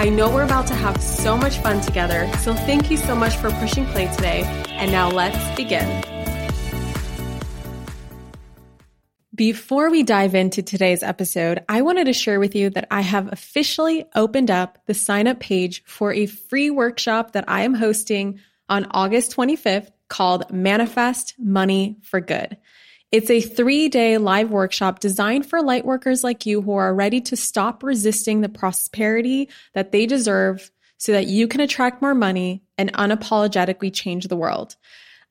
I 0.00 0.08
know 0.08 0.32
we're 0.32 0.44
about 0.44 0.66
to 0.68 0.74
have 0.74 0.98
so 1.02 1.36
much 1.36 1.58
fun 1.58 1.82
together, 1.82 2.26
so 2.38 2.54
thank 2.54 2.90
you 2.90 2.96
so 2.96 3.14
much 3.14 3.36
for 3.36 3.50
pushing 3.50 3.84
play 3.84 4.06
today. 4.14 4.44
And 4.70 4.90
now 4.90 5.10
let's 5.10 5.54
begin. 5.54 6.02
Before 9.34 9.90
we 9.90 10.02
dive 10.02 10.34
into 10.34 10.62
today's 10.62 11.02
episode, 11.02 11.62
I 11.68 11.82
wanted 11.82 12.06
to 12.06 12.14
share 12.14 12.40
with 12.40 12.54
you 12.54 12.70
that 12.70 12.88
I 12.90 13.02
have 13.02 13.30
officially 13.30 14.06
opened 14.14 14.50
up 14.50 14.78
the 14.86 14.94
sign 14.94 15.28
up 15.28 15.38
page 15.38 15.84
for 15.84 16.14
a 16.14 16.24
free 16.24 16.70
workshop 16.70 17.32
that 17.32 17.44
I 17.46 17.64
am 17.64 17.74
hosting 17.74 18.40
on 18.70 18.86
August 18.92 19.36
25th 19.36 19.90
called 20.08 20.50
Manifest 20.50 21.34
Money 21.38 21.98
for 22.00 22.22
Good. 22.22 22.56
It's 23.12 23.30
a 23.30 23.40
three 23.40 23.88
day 23.88 24.18
live 24.18 24.50
workshop 24.50 25.00
designed 25.00 25.46
for 25.46 25.62
light 25.62 25.84
workers 25.84 26.22
like 26.22 26.46
you 26.46 26.62
who 26.62 26.74
are 26.74 26.94
ready 26.94 27.20
to 27.22 27.36
stop 27.36 27.82
resisting 27.82 28.40
the 28.40 28.48
prosperity 28.48 29.48
that 29.74 29.90
they 29.90 30.06
deserve 30.06 30.70
so 30.96 31.12
that 31.12 31.26
you 31.26 31.48
can 31.48 31.60
attract 31.60 32.02
more 32.02 32.14
money 32.14 32.62
and 32.78 32.92
unapologetically 32.92 33.92
change 33.92 34.28
the 34.28 34.36
world. 34.36 34.76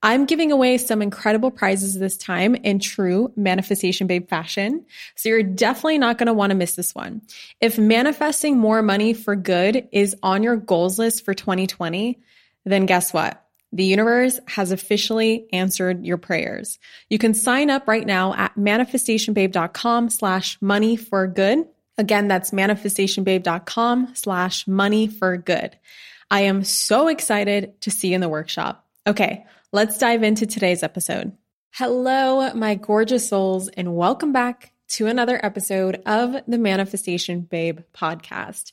I'm 0.02 0.26
giving 0.26 0.52
away 0.52 0.78
some 0.78 1.02
incredible 1.02 1.52
prizes 1.52 1.98
this 1.98 2.18
time 2.18 2.56
in 2.56 2.80
true 2.80 3.32
manifestation 3.36 4.08
babe 4.08 4.30
fashion. 4.30 4.86
So 5.16 5.30
you're 5.30 5.44
definitely 5.44 6.00
not 6.00 6.18
going 6.18 6.28
to 6.28 6.34
want 6.34 6.52
to 6.52 6.56
miss 6.56 6.76
this 6.76 6.96
one. 6.96 7.22
If 7.62 7.78
manifesting 7.78 8.58
more 8.58 8.82
money 8.82 9.14
for 9.14 9.36
good 9.36 9.88
is 9.92 10.16
on 10.24 10.44
your 10.44 10.56
goals 10.58 11.00
list 11.00 11.24
for 11.24 11.34
2020, 11.34 12.20
then 12.66 12.86
guess 12.86 13.14
what? 13.14 13.46
The 13.72 13.84
universe 13.84 14.40
has 14.48 14.72
officially 14.72 15.46
answered 15.54 16.06
your 16.06 16.18
prayers. 16.18 16.80
You 17.10 17.20
can 17.20 17.34
sign 17.34 17.70
up 17.70 17.88
right 17.88 18.06
now 18.06 18.34
at 18.34 18.56
manifestationbabe.com 18.56 20.10
slash 20.10 20.58
money 20.62 20.96
for 20.96 21.28
good. 21.28 21.68
Again, 21.98 22.28
that's 22.28 22.52
manifestationbabe.com 22.52 24.16
slash 24.16 24.68
money 24.68 25.08
for 25.08 25.38
good. 25.38 25.78
I 26.32 26.42
am 26.42 26.64
so 26.64 27.08
excited 27.08 27.80
to 27.82 27.92
see 27.92 28.10
you 28.10 28.16
in 28.16 28.22
the 28.22 28.30
workshop. 28.30 28.88
Okay, 29.06 29.46
let's 29.72 29.98
dive 29.98 30.24
into 30.24 30.46
today's 30.46 30.84
episode. 30.84 31.34
Hello, 31.72 32.52
my 32.54 32.76
gorgeous 32.76 33.30
souls, 33.30 33.68
and 33.68 33.96
welcome 33.96 34.32
back 34.32 34.72
to 34.90 35.06
another 35.06 35.40
episode 35.44 36.02
of 36.06 36.36
the 36.48 36.58
Manifestation 36.58 37.42
Babe 37.42 37.82
podcast. 37.94 38.72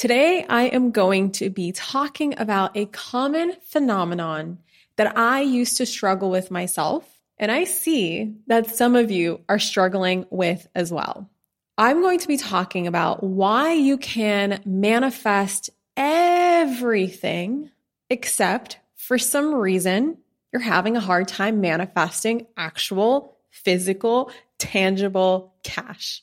Today, 0.00 0.46
I 0.48 0.68
am 0.68 0.92
going 0.92 1.32
to 1.32 1.50
be 1.50 1.72
talking 1.72 2.32
about 2.38 2.74
a 2.74 2.86
common 2.86 3.52
phenomenon 3.64 4.56
that 4.96 5.18
I 5.18 5.42
used 5.42 5.76
to 5.76 5.84
struggle 5.84 6.30
with 6.30 6.50
myself, 6.50 7.20
and 7.36 7.52
I 7.52 7.64
see 7.64 8.32
that 8.46 8.74
some 8.74 8.96
of 8.96 9.10
you 9.10 9.42
are 9.46 9.58
struggling 9.58 10.24
with 10.30 10.66
as 10.74 10.90
well. 10.90 11.28
I'm 11.76 12.00
going 12.00 12.18
to 12.20 12.28
be 12.28 12.38
talking 12.38 12.86
about 12.86 13.22
why 13.22 13.74
you 13.74 13.98
can 13.98 14.62
manifest 14.64 15.68
everything 15.98 17.70
except 18.08 18.78
for 18.94 19.18
some 19.18 19.54
reason 19.54 20.16
you're 20.50 20.62
having 20.62 20.96
a 20.96 21.00
hard 21.00 21.28
time 21.28 21.60
manifesting 21.60 22.46
actual, 22.56 23.36
physical, 23.50 24.32
tangible 24.56 25.52
cash. 25.62 26.22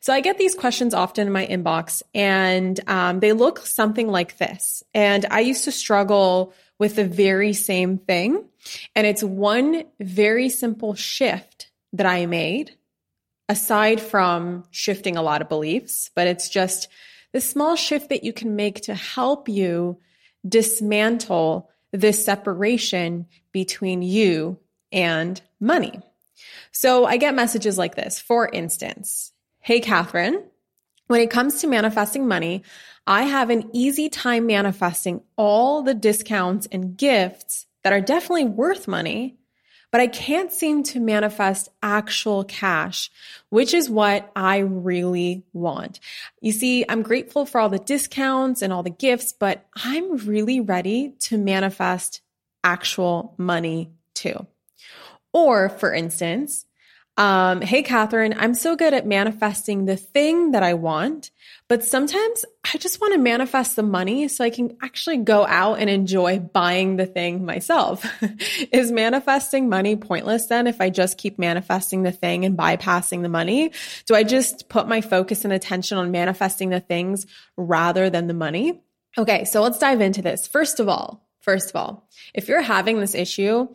So 0.00 0.12
I 0.12 0.20
get 0.20 0.38
these 0.38 0.54
questions 0.54 0.94
often 0.94 1.26
in 1.26 1.32
my 1.32 1.46
inbox 1.46 2.02
and 2.14 2.78
um, 2.88 3.20
they 3.20 3.32
look 3.32 3.60
something 3.60 4.08
like 4.08 4.38
this. 4.38 4.82
And 4.94 5.26
I 5.30 5.40
used 5.40 5.64
to 5.64 5.72
struggle 5.72 6.54
with 6.78 6.96
the 6.96 7.04
very 7.04 7.52
same 7.52 7.98
thing. 7.98 8.44
And 8.94 9.06
it's 9.06 9.22
one 9.22 9.84
very 10.00 10.48
simple 10.48 10.94
shift 10.94 11.70
that 11.92 12.06
I 12.06 12.26
made 12.26 12.76
aside 13.48 14.00
from 14.00 14.64
shifting 14.70 15.16
a 15.16 15.22
lot 15.22 15.40
of 15.40 15.48
beliefs, 15.48 16.10
but 16.14 16.26
it's 16.26 16.48
just 16.48 16.88
the 17.32 17.40
small 17.40 17.76
shift 17.76 18.10
that 18.10 18.24
you 18.24 18.32
can 18.32 18.56
make 18.56 18.82
to 18.82 18.94
help 18.94 19.48
you 19.48 19.98
dismantle 20.46 21.70
this 21.92 22.24
separation 22.24 23.26
between 23.52 24.02
you 24.02 24.58
and 24.92 25.40
money. 25.60 26.00
So 26.72 27.06
I 27.06 27.16
get 27.16 27.34
messages 27.34 27.78
like 27.78 27.94
this. 27.94 28.20
For 28.20 28.48
instance, 28.48 29.32
Hey, 29.68 29.82
Kathrin. 29.82 30.44
When 31.08 31.20
it 31.20 31.28
comes 31.28 31.60
to 31.60 31.66
manifesting 31.66 32.26
money, 32.26 32.62
I 33.06 33.24
have 33.24 33.50
an 33.50 33.68
easy 33.74 34.08
time 34.08 34.46
manifesting 34.46 35.20
all 35.36 35.82
the 35.82 35.92
discounts 35.92 36.66
and 36.72 36.96
gifts 36.96 37.66
that 37.84 37.92
are 37.92 38.00
definitely 38.00 38.46
worth 38.46 38.88
money, 38.88 39.36
but 39.92 40.00
I 40.00 40.06
can't 40.06 40.50
seem 40.50 40.84
to 40.84 41.00
manifest 41.00 41.68
actual 41.82 42.44
cash, 42.44 43.10
which 43.50 43.74
is 43.74 43.90
what 43.90 44.32
I 44.34 44.60
really 44.60 45.44
want. 45.52 46.00
You 46.40 46.52
see, 46.52 46.86
I'm 46.88 47.02
grateful 47.02 47.44
for 47.44 47.60
all 47.60 47.68
the 47.68 47.78
discounts 47.78 48.62
and 48.62 48.72
all 48.72 48.82
the 48.82 48.88
gifts, 48.88 49.32
but 49.32 49.66
I'm 49.76 50.16
really 50.16 50.60
ready 50.60 51.12
to 51.24 51.36
manifest 51.36 52.22
actual 52.64 53.34
money 53.36 53.90
too. 54.14 54.46
Or 55.34 55.68
for 55.68 55.92
instance, 55.92 56.64
um, 57.18 57.62
hey, 57.62 57.82
Kathrin, 57.82 58.36
I'm 58.38 58.54
so 58.54 58.76
good 58.76 58.94
at 58.94 59.04
manifesting 59.04 59.86
the 59.86 59.96
thing 59.96 60.52
that 60.52 60.62
I 60.62 60.74
want, 60.74 61.32
but 61.66 61.82
sometimes 61.82 62.44
I 62.72 62.78
just 62.78 63.00
want 63.00 63.12
to 63.14 63.18
manifest 63.18 63.74
the 63.74 63.82
money 63.82 64.28
so 64.28 64.44
I 64.44 64.50
can 64.50 64.76
actually 64.80 65.16
go 65.16 65.44
out 65.44 65.80
and 65.80 65.90
enjoy 65.90 66.38
buying 66.38 66.94
the 66.94 67.06
thing 67.06 67.44
myself. 67.44 68.06
Is 68.72 68.92
manifesting 68.92 69.68
money 69.68 69.96
pointless 69.96 70.46
then 70.46 70.68
if 70.68 70.80
I 70.80 70.90
just 70.90 71.18
keep 71.18 71.40
manifesting 71.40 72.04
the 72.04 72.12
thing 72.12 72.44
and 72.44 72.56
bypassing 72.56 73.22
the 73.22 73.28
money? 73.28 73.72
Do 74.06 74.14
I 74.14 74.22
just 74.22 74.68
put 74.68 74.86
my 74.86 75.00
focus 75.00 75.44
and 75.44 75.52
attention 75.52 75.98
on 75.98 76.12
manifesting 76.12 76.70
the 76.70 76.78
things 76.78 77.26
rather 77.56 78.10
than 78.10 78.28
the 78.28 78.34
money? 78.34 78.80
Okay, 79.18 79.44
so 79.44 79.60
let's 79.60 79.80
dive 79.80 80.00
into 80.00 80.22
this. 80.22 80.46
First 80.46 80.78
of 80.78 80.88
all, 80.88 81.28
first 81.40 81.70
of 81.70 81.76
all, 81.76 82.08
if 82.32 82.46
you're 82.46 82.62
having 82.62 83.00
this 83.00 83.16
issue, 83.16 83.66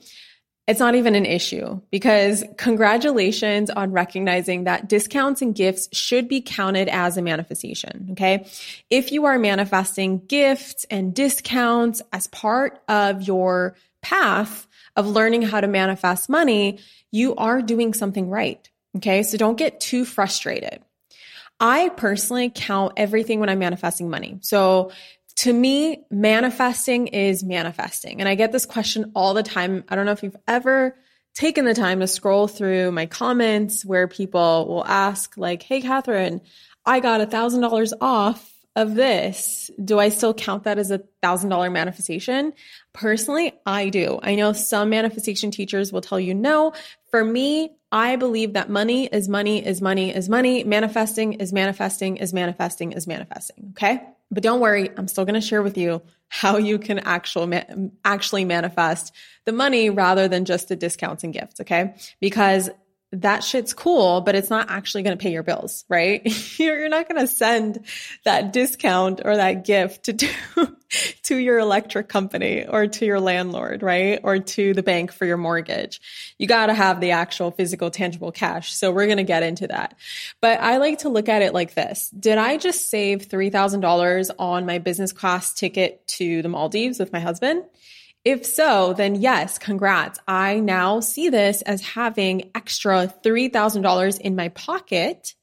it's 0.65 0.79
not 0.79 0.95
even 0.95 1.13
an 1.15 1.25
issue 1.25 1.81
because 1.91 2.43
congratulations 2.57 3.69
on 3.69 3.91
recognizing 3.91 4.63
that 4.63 4.87
discounts 4.87 5.41
and 5.41 5.53
gifts 5.53 5.89
should 5.91 6.29
be 6.29 6.41
counted 6.41 6.87
as 6.87 7.17
a 7.17 7.21
manifestation. 7.21 8.09
Okay. 8.11 8.47
If 8.89 9.11
you 9.11 9.25
are 9.25 9.37
manifesting 9.37 10.19
gifts 10.25 10.85
and 10.89 11.13
discounts 11.13 12.01
as 12.13 12.27
part 12.27 12.81
of 12.87 13.23
your 13.23 13.75
path 14.01 14.67
of 14.95 15.07
learning 15.07 15.41
how 15.41 15.59
to 15.59 15.67
manifest 15.67 16.29
money, 16.29 16.79
you 17.11 17.35
are 17.35 17.61
doing 17.61 17.93
something 17.93 18.29
right. 18.29 18.69
Okay. 18.97 19.23
So 19.23 19.37
don't 19.37 19.57
get 19.57 19.81
too 19.81 20.05
frustrated. 20.05 20.81
I 21.59 21.89
personally 21.89 22.51
count 22.53 22.93
everything 22.97 23.39
when 23.39 23.49
I'm 23.49 23.59
manifesting 23.59 24.09
money. 24.09 24.37
So 24.41 24.91
to 25.37 25.51
me, 25.51 26.05
manifesting 26.11 27.07
is 27.07 27.43
manifesting. 27.43 28.19
And 28.19 28.29
I 28.29 28.35
get 28.35 28.51
this 28.51 28.65
question 28.65 29.11
all 29.15 29.33
the 29.33 29.43
time. 29.43 29.83
I 29.89 29.95
don't 29.95 30.05
know 30.05 30.11
if 30.11 30.23
you've 30.23 30.35
ever 30.47 30.95
taken 31.33 31.65
the 31.65 31.73
time 31.73 31.99
to 31.99 32.07
scroll 32.07 32.47
through 32.47 32.91
my 32.91 33.07
comments 33.07 33.83
where 33.83 34.07
people 34.07 34.67
will 34.67 34.85
ask, 34.85 35.35
like, 35.35 35.63
Hey, 35.63 35.81
Kathrin, 35.81 36.41
I 36.85 36.99
got 36.99 37.21
a 37.21 37.25
thousand 37.25 37.61
dollars 37.61 37.93
off 37.99 38.51
of 38.75 38.95
this. 38.95 39.69
Do 39.83 39.99
I 39.99 40.09
still 40.09 40.33
count 40.33 40.63
that 40.63 40.77
as 40.77 40.91
a 40.91 41.01
thousand 41.21 41.49
dollar 41.49 41.69
manifestation? 41.69 42.53
Personally, 42.91 43.53
I 43.65 43.89
do. 43.89 44.19
I 44.21 44.35
know 44.35 44.53
some 44.53 44.89
manifestation 44.89 45.51
teachers 45.51 45.91
will 45.91 46.01
tell 46.01 46.19
you 46.19 46.33
no. 46.33 46.73
For 47.09 47.23
me, 47.23 47.75
I 47.91 48.15
believe 48.15 48.53
that 48.53 48.69
money 48.69 49.05
is 49.05 49.29
money 49.29 49.63
is 49.63 49.81
money 49.81 50.13
is 50.13 50.27
money. 50.27 50.63
Manifesting 50.63 51.33
is 51.33 51.53
manifesting 51.53 52.17
is 52.17 52.33
manifesting 52.33 52.91
is 52.93 53.05
manifesting. 53.05 53.73
Okay. 53.77 54.01
But 54.33 54.43
don't 54.43 54.59
worry, 54.59 54.89
I'm 54.97 55.07
still 55.07 55.25
going 55.25 55.39
to 55.39 55.41
share 55.41 55.61
with 55.61 55.77
you 55.77 56.01
how 56.27 56.57
you 56.57 56.79
can 56.79 56.99
actual 56.99 57.51
actually 58.03 58.45
manifest 58.45 59.13
the 59.45 59.51
money 59.51 59.89
rather 59.89 60.27
than 60.27 60.45
just 60.45 60.67
the 60.67 60.75
discounts 60.75 61.23
and 61.23 61.31
gifts, 61.31 61.61
okay? 61.61 61.93
Because 62.19 62.69
that 63.13 63.43
shit's 63.43 63.73
cool, 63.73 64.21
but 64.21 64.33
it's 64.33 64.49
not 64.49 64.69
actually 64.69 65.03
going 65.03 65.15
to 65.15 65.21
pay 65.21 65.31
your 65.31 65.43
bills, 65.43 65.85
right? 65.87 66.21
You're 66.59 66.89
not 66.89 67.07
going 67.07 67.21
to 67.21 67.31
send 67.31 67.85
that 68.23 68.51
discount 68.51 69.21
or 69.23 69.35
that 69.35 69.65
gift 69.65 70.05
to, 70.05 70.13
to, 70.13 70.75
to 71.23 71.37
your 71.37 71.59
electric 71.59 72.09
company 72.09 72.65
or 72.65 72.87
to 72.87 73.05
your 73.05 73.19
landlord, 73.19 73.83
right? 73.83 74.19
Or 74.23 74.39
to 74.39 74.73
the 74.73 74.81
bank 74.81 75.11
for 75.11 75.25
your 75.25 75.37
mortgage. 75.37 76.01
You 76.39 76.47
got 76.47 76.67
to 76.67 76.73
have 76.73 76.99
the 76.99 77.11
actual 77.11 77.51
physical, 77.51 77.91
tangible 77.91 78.31
cash. 78.31 78.73
So 78.73 78.91
we're 78.91 79.05
going 79.05 79.17
to 79.17 79.23
get 79.23 79.43
into 79.43 79.67
that. 79.67 79.95
But 80.41 80.59
I 80.59 80.77
like 80.77 80.99
to 80.99 81.09
look 81.09 81.29
at 81.29 81.43
it 81.43 81.53
like 81.53 81.75
this. 81.75 82.09
Did 82.09 82.39
I 82.39 82.57
just 82.57 82.89
save 82.89 83.27
$3,000 83.29 84.31
on 84.39 84.65
my 84.65 84.79
business 84.79 85.11
class 85.11 85.53
ticket 85.53 86.05
to 86.07 86.41
the 86.41 86.49
Maldives 86.49 86.99
with 86.99 87.13
my 87.13 87.19
husband? 87.19 87.63
If 88.25 88.45
so, 88.45 88.93
then 88.93 89.15
yes, 89.15 89.57
congrats. 89.57 90.19
I 90.27 90.59
now 90.59 91.01
see 91.01 91.29
this 91.29 91.61
as 91.63 91.81
having 91.81 92.51
extra 92.55 93.13
$3,000 93.23 94.19
in 94.21 94.35
my 94.35 94.49
pocket 94.49 95.35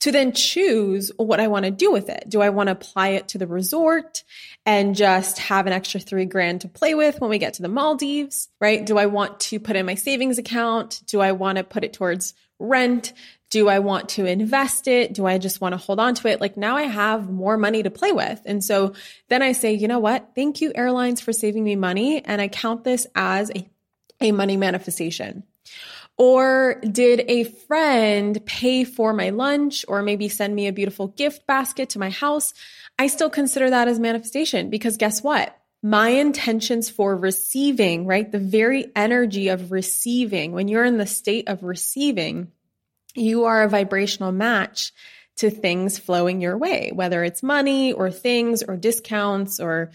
to 0.00 0.12
then 0.12 0.32
choose 0.32 1.10
what 1.16 1.40
I 1.40 1.48
want 1.48 1.64
to 1.64 1.70
do 1.70 1.92
with 1.92 2.08
it. 2.08 2.24
Do 2.28 2.40
I 2.40 2.50
want 2.50 2.68
to 2.68 2.72
apply 2.72 3.08
it 3.08 3.28
to 3.28 3.38
the 3.38 3.46
resort 3.46 4.24
and 4.64 4.94
just 4.94 5.38
have 5.38 5.66
an 5.66 5.72
extra 5.72 6.00
three 6.00 6.24
grand 6.24 6.62
to 6.62 6.68
play 6.68 6.94
with 6.94 7.20
when 7.20 7.30
we 7.30 7.38
get 7.38 7.54
to 7.54 7.62
the 7.62 7.68
Maldives, 7.68 8.48
right? 8.60 8.84
Do 8.84 8.98
I 8.98 9.06
want 9.06 9.40
to 9.40 9.60
put 9.60 9.76
in 9.76 9.86
my 9.86 9.94
savings 9.94 10.38
account? 10.38 11.02
Do 11.06 11.20
I 11.20 11.32
want 11.32 11.58
to 11.58 11.64
put 11.64 11.84
it 11.84 11.92
towards 11.92 12.34
rent? 12.58 13.12
Do 13.52 13.68
I 13.68 13.80
want 13.80 14.08
to 14.10 14.24
invest 14.24 14.88
it? 14.88 15.12
Do 15.12 15.26
I 15.26 15.36
just 15.36 15.60
want 15.60 15.74
to 15.74 15.76
hold 15.76 16.00
on 16.00 16.14
to 16.14 16.28
it? 16.28 16.40
Like 16.40 16.56
now 16.56 16.74
I 16.74 16.84
have 16.84 17.28
more 17.28 17.58
money 17.58 17.82
to 17.82 17.90
play 17.90 18.10
with. 18.10 18.40
And 18.46 18.64
so 18.64 18.94
then 19.28 19.42
I 19.42 19.52
say, 19.52 19.74
you 19.74 19.88
know 19.88 19.98
what? 19.98 20.30
Thank 20.34 20.62
you, 20.62 20.72
airlines, 20.74 21.20
for 21.20 21.34
saving 21.34 21.62
me 21.62 21.76
money. 21.76 22.24
And 22.24 22.40
I 22.40 22.48
count 22.48 22.82
this 22.82 23.06
as 23.14 23.50
a, 23.54 23.68
a 24.22 24.32
money 24.32 24.56
manifestation. 24.56 25.42
Or 26.16 26.80
did 26.80 27.26
a 27.28 27.44
friend 27.44 28.40
pay 28.46 28.84
for 28.84 29.12
my 29.12 29.28
lunch 29.28 29.84
or 29.86 30.00
maybe 30.00 30.30
send 30.30 30.54
me 30.54 30.66
a 30.66 30.72
beautiful 30.72 31.08
gift 31.08 31.46
basket 31.46 31.90
to 31.90 31.98
my 31.98 32.08
house? 32.08 32.54
I 32.98 33.08
still 33.08 33.28
consider 33.28 33.68
that 33.68 33.86
as 33.86 34.00
manifestation 34.00 34.70
because 34.70 34.96
guess 34.96 35.22
what? 35.22 35.54
My 35.82 36.08
intentions 36.08 36.88
for 36.88 37.14
receiving, 37.14 38.06
right? 38.06 38.32
The 38.32 38.38
very 38.38 38.90
energy 38.96 39.48
of 39.48 39.72
receiving, 39.72 40.52
when 40.52 40.68
you're 40.68 40.86
in 40.86 40.96
the 40.96 41.06
state 41.06 41.48
of 41.48 41.62
receiving, 41.62 42.50
you 43.14 43.44
are 43.44 43.62
a 43.62 43.68
vibrational 43.68 44.32
match 44.32 44.92
to 45.36 45.50
things 45.50 45.98
flowing 45.98 46.40
your 46.40 46.56
way, 46.56 46.90
whether 46.94 47.24
it's 47.24 47.42
money 47.42 47.92
or 47.92 48.10
things 48.10 48.62
or 48.62 48.76
discounts 48.76 49.60
or 49.60 49.90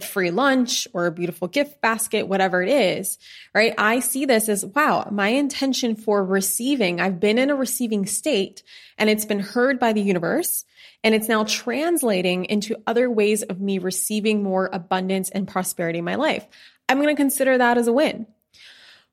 free 0.00 0.30
lunch 0.30 0.86
or 0.92 1.06
a 1.06 1.12
beautiful 1.12 1.48
gift 1.48 1.80
basket, 1.80 2.28
whatever 2.28 2.62
it 2.62 2.68
is, 2.68 3.18
right? 3.54 3.74
I 3.78 4.00
see 4.00 4.26
this 4.26 4.48
as 4.48 4.64
wow, 4.64 5.08
my 5.10 5.28
intention 5.28 5.96
for 5.96 6.24
receiving, 6.24 7.00
I've 7.00 7.18
been 7.18 7.38
in 7.38 7.50
a 7.50 7.56
receiving 7.56 8.06
state 8.06 8.62
and 8.96 9.10
it's 9.10 9.24
been 9.24 9.40
heard 9.40 9.80
by 9.80 9.92
the 9.92 10.02
universe 10.02 10.64
and 11.02 11.14
it's 11.14 11.28
now 11.28 11.44
translating 11.44 12.44
into 12.44 12.76
other 12.86 13.10
ways 13.10 13.42
of 13.42 13.60
me 13.60 13.78
receiving 13.78 14.42
more 14.42 14.70
abundance 14.72 15.30
and 15.30 15.48
prosperity 15.48 15.98
in 15.98 16.04
my 16.04 16.14
life. 16.14 16.46
I'm 16.88 16.98
going 16.98 17.14
to 17.14 17.20
consider 17.20 17.58
that 17.58 17.78
as 17.78 17.88
a 17.88 17.92
win. 17.92 18.26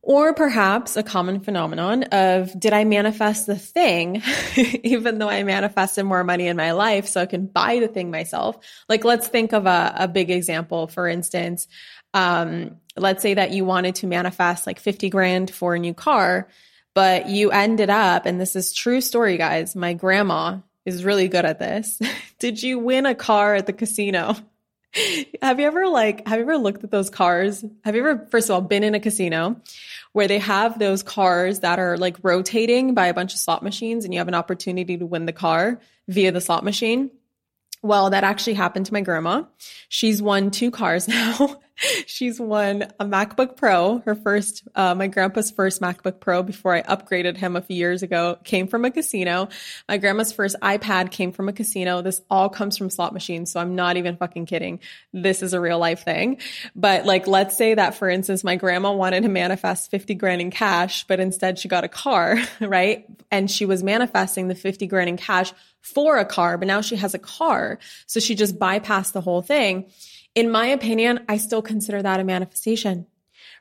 Or 0.02 0.34
perhaps 0.34 0.96
a 0.96 1.04
common 1.04 1.42
phenomenon 1.42 2.04
of 2.04 2.58
did 2.58 2.72
I 2.72 2.86
manifest 2.86 3.48
the 3.48 3.58
thing, 3.58 4.24
even 4.84 5.20
though 5.20 5.30
I 5.30 5.44
manifested 5.44 6.06
more 6.06 6.24
money 6.24 6.48
in 6.48 6.56
my 6.56 6.72
life 6.72 7.08
so 7.08 7.22
I 7.22 7.26
can 7.26 7.48
buy 7.48 7.80
the 7.80 7.90
thing 7.90 8.10
myself? 8.10 8.58
Like, 8.88 9.04
let's 9.04 9.28
think 9.28 9.52
of 9.52 9.66
a, 9.66 9.94
a 9.98 10.08
big 10.08 10.32
example. 10.32 10.88
For 10.88 11.08
instance, 11.08 11.68
um, 12.14 12.78
let's 12.96 13.22
say 13.22 13.34
that 13.34 13.52
you 13.52 13.66
wanted 13.66 13.96
to 13.96 14.08
manifest 14.08 14.66
like 14.66 14.80
50 14.80 15.10
grand 15.10 15.52
for 15.52 15.76
a 15.76 15.80
new 15.80 15.94
car, 15.94 16.48
but 16.96 17.28
you 17.28 17.52
ended 17.52 17.90
up, 17.90 18.26
and 18.26 18.40
this 18.40 18.56
is 18.56 18.74
true 18.74 19.02
story, 19.02 19.38
guys. 19.38 19.76
My 19.76 19.94
grandma 19.94 20.60
is 20.86 21.04
really 21.04 21.28
good 21.28 21.46
at 21.46 21.60
this. 21.60 22.00
did 22.40 22.64
you 22.64 22.80
win 22.80 23.06
a 23.06 23.16
car 23.16 23.56
at 23.56 23.66
the 23.66 23.74
casino? 23.74 24.36
Have 25.42 25.60
you 25.60 25.68
ever 25.68 25.88
like 25.88 26.28
have 26.28 26.40
you 26.40 26.44
ever 26.44 26.58
looked 26.58 26.84
at 26.84 26.92
those 26.92 27.10
cars? 27.10 27.64
Have 27.84 27.96
you 27.96 28.08
ever 28.08 28.28
first 28.32 28.50
of 28.50 28.56
all 28.56 28.62
been 28.62 28.84
in 28.84 28.96
a 28.96 29.00
casino 29.00 29.62
where 30.14 30.28
they 30.28 30.40
have 30.40 30.80
those 30.80 31.04
cars 31.04 31.60
that 31.60 31.78
are 31.78 31.98
like 31.98 32.18
rotating 32.24 32.96
by 32.96 33.08
a 33.08 33.14
bunch 33.14 33.34
of 33.34 33.40
slot 33.40 33.62
machines 33.62 34.04
and 34.04 34.14
you 34.14 34.20
have 34.20 34.28
an 34.28 34.34
opportunity 34.34 34.98
to 34.98 35.06
win 35.06 35.26
the 35.26 35.34
car 35.34 35.80
via 36.08 36.32
the 36.32 36.42
slot 36.42 36.64
machine? 36.64 37.12
Well, 37.82 38.10
that 38.10 38.26
actually 38.26 38.56
happened 38.56 38.88
to 38.88 38.94
my 38.94 39.02
grandma. 39.02 39.44
She's 39.88 40.22
won 40.22 40.52
two 40.52 40.70
cars 40.72 41.08
now. 41.08 41.60
She's 42.06 42.42
won 42.42 42.84
a 43.00 43.06
MacBook 43.06 43.56
Pro. 43.56 44.00
Her 44.00 44.14
first, 44.14 44.68
uh, 44.76 44.96
my 44.96 45.08
grandpa's 45.08 45.50
first 45.50 45.82
MacBook 45.82 46.20
Pro 46.20 46.44
before 46.44 46.76
I 46.76 46.82
upgraded 46.82 47.38
him 47.38 47.56
a 47.56 47.62
few 47.62 47.78
years 47.78 48.04
ago 48.04 48.38
came 48.44 48.68
from 48.68 48.84
a 48.84 48.92
casino. 48.92 49.48
My 49.88 49.98
grandma's 49.98 50.34
first 50.34 50.58
iPad 50.62 51.10
came 51.12 51.32
from 51.32 51.48
a 51.48 51.54
casino. 51.54 52.02
This 52.02 52.22
all 52.30 52.50
comes 52.50 52.78
from 52.78 52.90
slot 52.90 53.14
machines. 53.14 53.52
So 53.52 53.62
I'm 53.62 53.76
not 53.76 53.96
even 53.96 54.18
fucking 54.18 54.46
kidding. 54.46 54.82
This 55.14 55.42
is 55.42 55.54
a 55.54 55.62
real 55.62 55.80
life 55.80 56.04
thing. 56.04 56.40
But 56.76 57.06
like, 57.06 57.28
let's 57.28 57.56
say 57.56 57.76
that 57.76 57.96
for 57.96 58.10
instance, 58.10 58.44
my 58.44 58.58
grandma 58.58 58.92
wanted 58.92 59.24
to 59.24 59.30
manifest 59.30 59.90
50 59.90 60.16
grand 60.16 60.42
in 60.42 60.52
cash, 60.52 61.06
but 61.08 61.22
instead 61.22 61.60
she 61.60 61.70
got 61.70 61.86
a 61.86 61.90
car, 61.90 62.38
right? 62.60 63.06
And 63.32 63.50
she 63.50 63.66
was 63.66 63.84
manifesting 63.84 64.50
the 64.50 64.56
50 64.56 64.86
grand 64.88 65.08
in 65.08 65.16
cash 65.16 65.54
for 65.82 66.18
a 66.18 66.26
car, 66.26 66.58
but 66.58 66.68
now 66.68 66.82
she 66.82 66.96
has 66.96 67.14
a 67.14 67.20
car. 67.20 67.80
So 68.06 68.20
she 68.20 68.36
just 68.36 68.60
bypassed 68.60 69.14
the 69.14 69.22
whole 69.22 69.42
thing. 69.42 69.86
In 70.36 70.52
my 70.52 70.68
opinion, 70.68 71.26
I 71.28 71.38
still 71.38 71.62
consider 71.62 72.02
that 72.02 72.20
a 72.20 72.24
manifestation, 72.24 73.08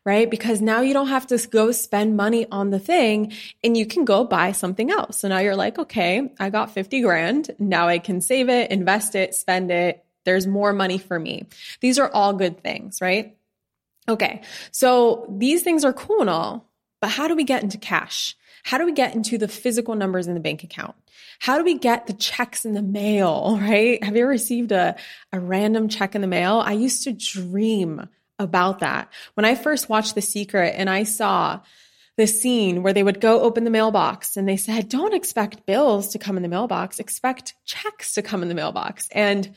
right? 0.05 0.31
Because 0.31 0.61
now 0.61 0.81
you 0.81 0.93
don't 0.93 1.09
have 1.09 1.27
to 1.29 1.39
go 1.49 1.73
spend 1.73 2.17
money 2.17 2.47
on 2.51 2.71
the 2.71 2.79
thing 2.79 3.33
and 3.65 3.77
you 3.77 3.87
can 3.87 4.05
go 4.05 4.25
buy 4.25 4.53
something 4.53 4.91
else. 4.91 5.19
So 5.19 5.29
now 5.29 5.39
you're 5.39 5.57
like, 5.57 5.79
okay, 5.79 6.31
I 6.39 6.51
got 6.51 6.73
50 6.73 7.01
grand. 7.01 7.51
Now 7.59 7.89
I 7.89 7.99
can 7.99 8.21
save 8.21 8.49
it, 8.49 8.71
invest 8.71 9.15
it, 9.15 9.35
spend 9.35 9.71
it. 9.71 10.05
There's 10.25 10.47
more 10.47 10.73
money 10.73 10.99
for 10.99 11.19
me. 11.19 11.47
These 11.81 11.99
are 11.99 12.11
all 12.13 12.35
good 12.35 12.63
things, 12.63 13.01
right? 13.01 13.37
Okay. 14.09 14.43
So 14.71 15.27
these 15.31 15.63
things 15.63 15.85
are 15.85 15.93
cool 15.93 16.21
and 16.21 16.31
all, 16.31 16.71
but 17.01 17.11
how 17.11 17.29
do 17.29 17.35
we 17.35 17.45
get 17.45 17.63
into 17.63 17.79
cash? 17.79 18.37
How 18.69 18.77
do 18.77 18.85
we 18.85 18.93
get 18.93 19.15
into 19.15 19.39
the 19.39 19.49
physical 19.49 19.95
numbers 19.95 20.27
in 20.27 20.35
the 20.35 20.41
bank 20.41 20.63
account? 20.63 20.95
How 21.39 21.57
do 21.57 21.65
we 21.65 21.79
get 21.79 22.07
the 22.07 22.13
checks 22.13 22.67
in 22.67 22.75
the 22.75 22.83
mail, 22.83 23.59
right? 23.63 24.05
Have 24.05 24.15
you 24.15 24.25
ever 24.25 24.31
received 24.31 24.73
a, 24.73 24.95
a 25.33 25.41
random 25.41 25.89
check 25.89 26.15
in 26.15 26.21
the 26.21 26.27
mail? 26.27 26.63
I 26.63 26.73
used 26.73 27.05
to 27.05 27.15
dream 27.15 28.11
about 28.39 28.81
that. 28.81 29.11
When 29.33 29.47
I 29.47 29.55
first 29.55 29.89
watched 29.89 30.15
The 30.15 30.21
Secret 30.21 30.75
and 30.77 30.91
I 30.91 31.05
saw 31.05 31.61
the 32.19 32.27
scene 32.27 32.83
where 32.83 32.93
they 32.93 33.03
would 33.03 33.23
go 33.23 33.41
open 33.41 33.65
the 33.65 33.71
mailbox 33.71 34.37
and 34.37 34.47
they 34.47 34.59
said, 34.59 34.91
don't 34.91 35.15
expect 35.15 35.65
bills 35.65 36.09
to 36.09 36.19
come 36.19 36.37
in 36.37 36.43
the 36.43 36.49
mailbox, 36.51 36.99
expect 36.99 37.55
checks 37.65 38.13
to 38.15 38.23
come 38.23 38.43
in 38.43 38.51
the 38.51 38.55
mailbox. 38.55 39.09
And 39.13 39.55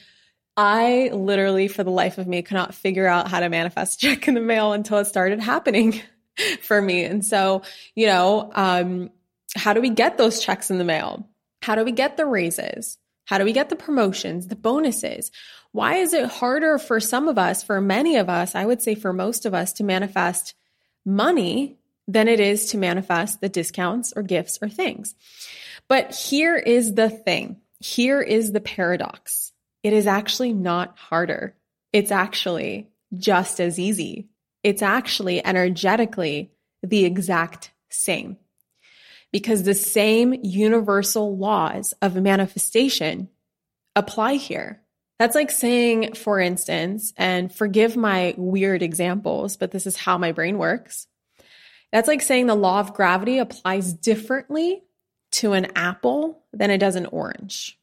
I 0.55 1.09
literally, 1.12 1.67
for 1.67 1.83
the 1.83 1.91
life 1.91 2.17
of 2.17 2.27
me, 2.27 2.43
could 2.43 2.55
not 2.55 2.74
figure 2.74 3.07
out 3.07 3.27
how 3.27 3.41
to 3.41 3.50
manifest 3.50 4.00
check 4.00 4.29
in 4.29 4.36
the 4.36 4.39
mail 4.39 4.71
until 4.71 5.00
it 5.00 5.05
started 5.05 5.41
happening. 5.41 6.01
for 6.62 6.81
me. 6.81 7.03
And 7.03 7.25
so, 7.25 7.63
you 7.95 8.07
know, 8.07 8.51
um, 8.53 9.10
how 9.55 9.74
do 9.74 9.81
we 9.81 9.89
get 9.89 10.17
those 10.17 10.41
checks 10.41 10.69
in 10.71 10.77
the 10.77 10.83
mail? 10.83 11.27
How 11.62 11.75
do 11.75 11.83
we 11.83 11.91
get 11.91 12.17
the 12.17 12.25
raises? 12.25 12.98
How 13.25 13.38
do 13.38 13.45
we 13.45 13.53
get 13.53 13.69
the 13.69 13.75
promotions, 13.75 14.48
the 14.48 14.55
bonuses? 14.55 15.31
Why 15.71 15.95
is 15.98 16.13
it 16.13 16.25
harder 16.25 16.77
for 16.77 17.00
some 17.00 17.27
of 17.27 17.38
us, 17.38 17.63
for 17.63 17.79
many 17.79 18.17
of 18.17 18.29
us, 18.29 18.55
I 18.55 18.65
would 18.65 18.81
say 18.81 18.95
for 18.95 19.13
most 19.13 19.45
of 19.45 19.53
us, 19.53 19.74
to 19.74 19.83
manifest 19.83 20.53
money 21.05 21.77
than 22.07 22.27
it 22.27 22.39
is 22.39 22.67
to 22.67 22.77
manifest 22.77 23.39
the 23.39 23.50
discounts 23.50 24.12
or 24.15 24.24
gifts 24.24 24.60
or 24.62 24.69
things? 24.69 25.15
But 25.88 26.13
here 26.13 26.57
is 26.57 26.95
the 26.95 27.10
thing. 27.10 27.57
Here 27.79 28.21
is 28.21 28.51
the 28.51 28.60
paradox. 28.62 29.53
It 29.83 29.93
is 29.93 30.07
actually 30.07 30.53
not 30.53 30.98
harder. 30.98 31.55
It's 31.93 32.12
actually 32.12 32.89
just 33.17 33.60
as 33.60 33.79
easy 33.79 34.27
it's 34.63 34.82
actually 34.82 35.46
energetically 35.46 36.51
the 36.84 37.06
exact 37.06 37.72
same. 37.89 38.38
Because 39.32 39.63
the 39.63 39.74
same 39.74 40.34
universal 40.44 41.38
laws 41.38 41.94
of 42.01 42.15
manifestation 42.15 43.30
apply 43.96 44.34
here. 44.34 44.82
That's 45.20 45.36
like 45.36 45.51
saying, 45.51 46.15
for 46.15 46.39
instance, 46.39 47.13
and 47.15 47.53
forgive 47.53 47.96
my 47.96 48.34
weird 48.38 48.82
examples, 48.82 49.56
but 49.56 49.72
this 49.72 49.86
is 49.86 49.96
how 49.96 50.18
my 50.18 50.32
brain 50.32 50.58
works. 50.58 51.08
That's 51.91 52.08
like 52.08 52.22
saying 52.22 52.48
the 52.48 52.56
law 52.56 52.80
of 52.80 52.94
gravity 52.94 53.38
applies 53.38 53.94
differently 53.94 54.82
to 55.34 55.53
an 55.53 55.68
apple 55.75 56.44
than 56.53 56.72
it 56.72 56.80
does 56.80 56.96
an 56.96 57.06
orange, 57.06 57.80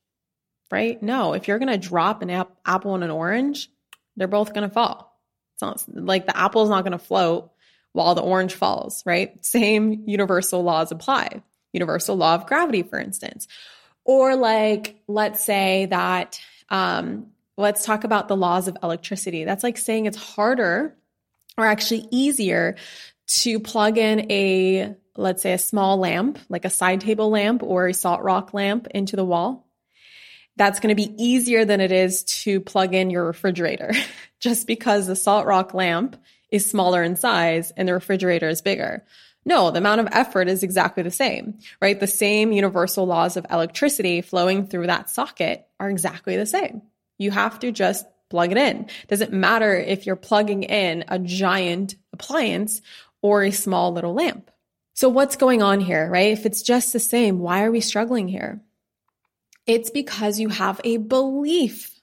right? 0.70 1.00
No, 1.02 1.32
if 1.34 1.46
you're 1.46 1.58
going 1.58 1.68
to 1.68 1.88
drop 1.88 2.22
an 2.22 2.30
ap- 2.30 2.56
apple 2.66 2.94
and 2.94 3.04
an 3.04 3.10
orange, 3.10 3.70
they're 4.16 4.28
both 4.28 4.52
going 4.52 4.68
to 4.68 4.74
fall. 4.74 5.07
It's 5.62 5.88
not 5.88 6.04
like 6.06 6.26
the 6.26 6.36
apple 6.36 6.62
is 6.62 6.70
not 6.70 6.84
going 6.84 6.92
to 6.92 6.98
float 6.98 7.50
while 7.92 8.14
the 8.14 8.22
orange 8.22 8.54
falls, 8.54 9.02
right? 9.04 9.44
Same 9.44 10.04
universal 10.06 10.62
laws 10.62 10.92
apply. 10.92 11.42
Universal 11.72 12.16
law 12.16 12.34
of 12.34 12.46
gravity, 12.46 12.82
for 12.82 12.98
instance. 12.98 13.48
Or 14.04 14.36
like, 14.36 15.00
let's 15.08 15.44
say 15.44 15.86
that 15.86 16.40
um, 16.70 17.28
let's 17.56 17.84
talk 17.84 18.04
about 18.04 18.28
the 18.28 18.36
laws 18.36 18.68
of 18.68 18.76
electricity. 18.82 19.44
That's 19.44 19.64
like 19.64 19.78
saying 19.78 20.06
it's 20.06 20.16
harder 20.16 20.96
or 21.56 21.66
actually 21.66 22.06
easier 22.10 22.76
to 23.26 23.60
plug 23.60 23.98
in 23.98 24.30
a, 24.30 24.94
let's 25.16 25.42
say, 25.42 25.52
a 25.52 25.58
small 25.58 25.98
lamp, 25.98 26.38
like 26.48 26.64
a 26.64 26.70
side 26.70 27.00
table 27.00 27.30
lamp 27.30 27.62
or 27.62 27.88
a 27.88 27.94
salt 27.94 28.22
rock 28.22 28.54
lamp 28.54 28.86
into 28.94 29.16
the 29.16 29.24
wall. 29.24 29.67
That's 30.58 30.80
going 30.80 30.94
to 30.94 31.02
be 31.02 31.14
easier 31.16 31.64
than 31.64 31.80
it 31.80 31.92
is 31.92 32.24
to 32.24 32.60
plug 32.60 32.92
in 32.92 33.10
your 33.10 33.24
refrigerator 33.24 33.92
just 34.40 34.66
because 34.66 35.06
the 35.06 35.16
salt 35.16 35.46
rock 35.46 35.72
lamp 35.72 36.16
is 36.50 36.68
smaller 36.68 37.02
in 37.02 37.16
size 37.16 37.70
and 37.76 37.88
the 37.88 37.94
refrigerator 37.94 38.48
is 38.48 38.60
bigger. 38.60 39.04
No, 39.44 39.70
the 39.70 39.78
amount 39.78 40.00
of 40.00 40.08
effort 40.12 40.48
is 40.48 40.62
exactly 40.62 41.02
the 41.02 41.10
same, 41.10 41.58
right? 41.80 41.98
The 41.98 42.06
same 42.06 42.52
universal 42.52 43.06
laws 43.06 43.36
of 43.36 43.46
electricity 43.50 44.20
flowing 44.20 44.66
through 44.66 44.88
that 44.88 45.08
socket 45.08 45.66
are 45.80 45.88
exactly 45.88 46.36
the 46.36 46.44
same. 46.44 46.82
You 47.18 47.30
have 47.30 47.58
to 47.60 47.72
just 47.72 48.04
plug 48.28 48.52
it 48.52 48.58
in. 48.58 48.88
Doesn't 49.06 49.32
matter 49.32 49.74
if 49.74 50.06
you're 50.06 50.16
plugging 50.16 50.64
in 50.64 51.04
a 51.08 51.18
giant 51.18 51.94
appliance 52.12 52.82
or 53.22 53.42
a 53.42 53.50
small 53.50 53.92
little 53.92 54.12
lamp. 54.12 54.50
So 54.94 55.08
what's 55.08 55.36
going 55.36 55.62
on 55.62 55.80
here, 55.80 56.10
right? 56.10 56.32
If 56.32 56.44
it's 56.44 56.62
just 56.62 56.92
the 56.92 57.00
same, 57.00 57.38
why 57.38 57.62
are 57.62 57.70
we 57.70 57.80
struggling 57.80 58.28
here? 58.28 58.60
It's 59.68 59.90
because 59.90 60.40
you 60.40 60.48
have 60.48 60.80
a 60.82 60.96
belief. 60.96 61.94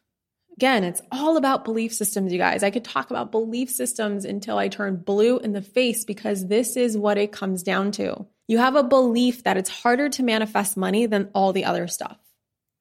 Again, 0.56 0.84
it's 0.84 1.02
all 1.12 1.36
about 1.36 1.66
belief 1.66 1.94
systems, 1.94 2.32
you 2.32 2.38
guys. 2.38 2.62
I 2.62 2.70
could 2.70 2.86
talk 2.86 3.10
about 3.10 3.32
belief 3.32 3.72
systems 3.72 4.24
until 4.24 4.60
I 4.60 4.68
turn 4.68 4.98
blue 4.98 5.40
in 5.40 5.52
the 5.52 5.64
face 5.64 6.06
because 6.06 6.48
this 6.48 6.78
is 6.78 6.96
what 6.96 7.18
it 7.18 7.32
comes 7.32 7.64
down 7.64 7.92
to. 7.94 8.28
You 8.48 8.60
have 8.60 8.76
a 8.76 8.84
belief 8.84 9.44
that 9.44 9.58
it's 9.58 9.70
harder 9.70 10.10
to 10.10 10.24
manifest 10.24 10.78
money 10.78 11.08
than 11.08 11.32
all 11.34 11.54
the 11.54 11.66
other 11.66 11.88
stuff. 11.88 12.18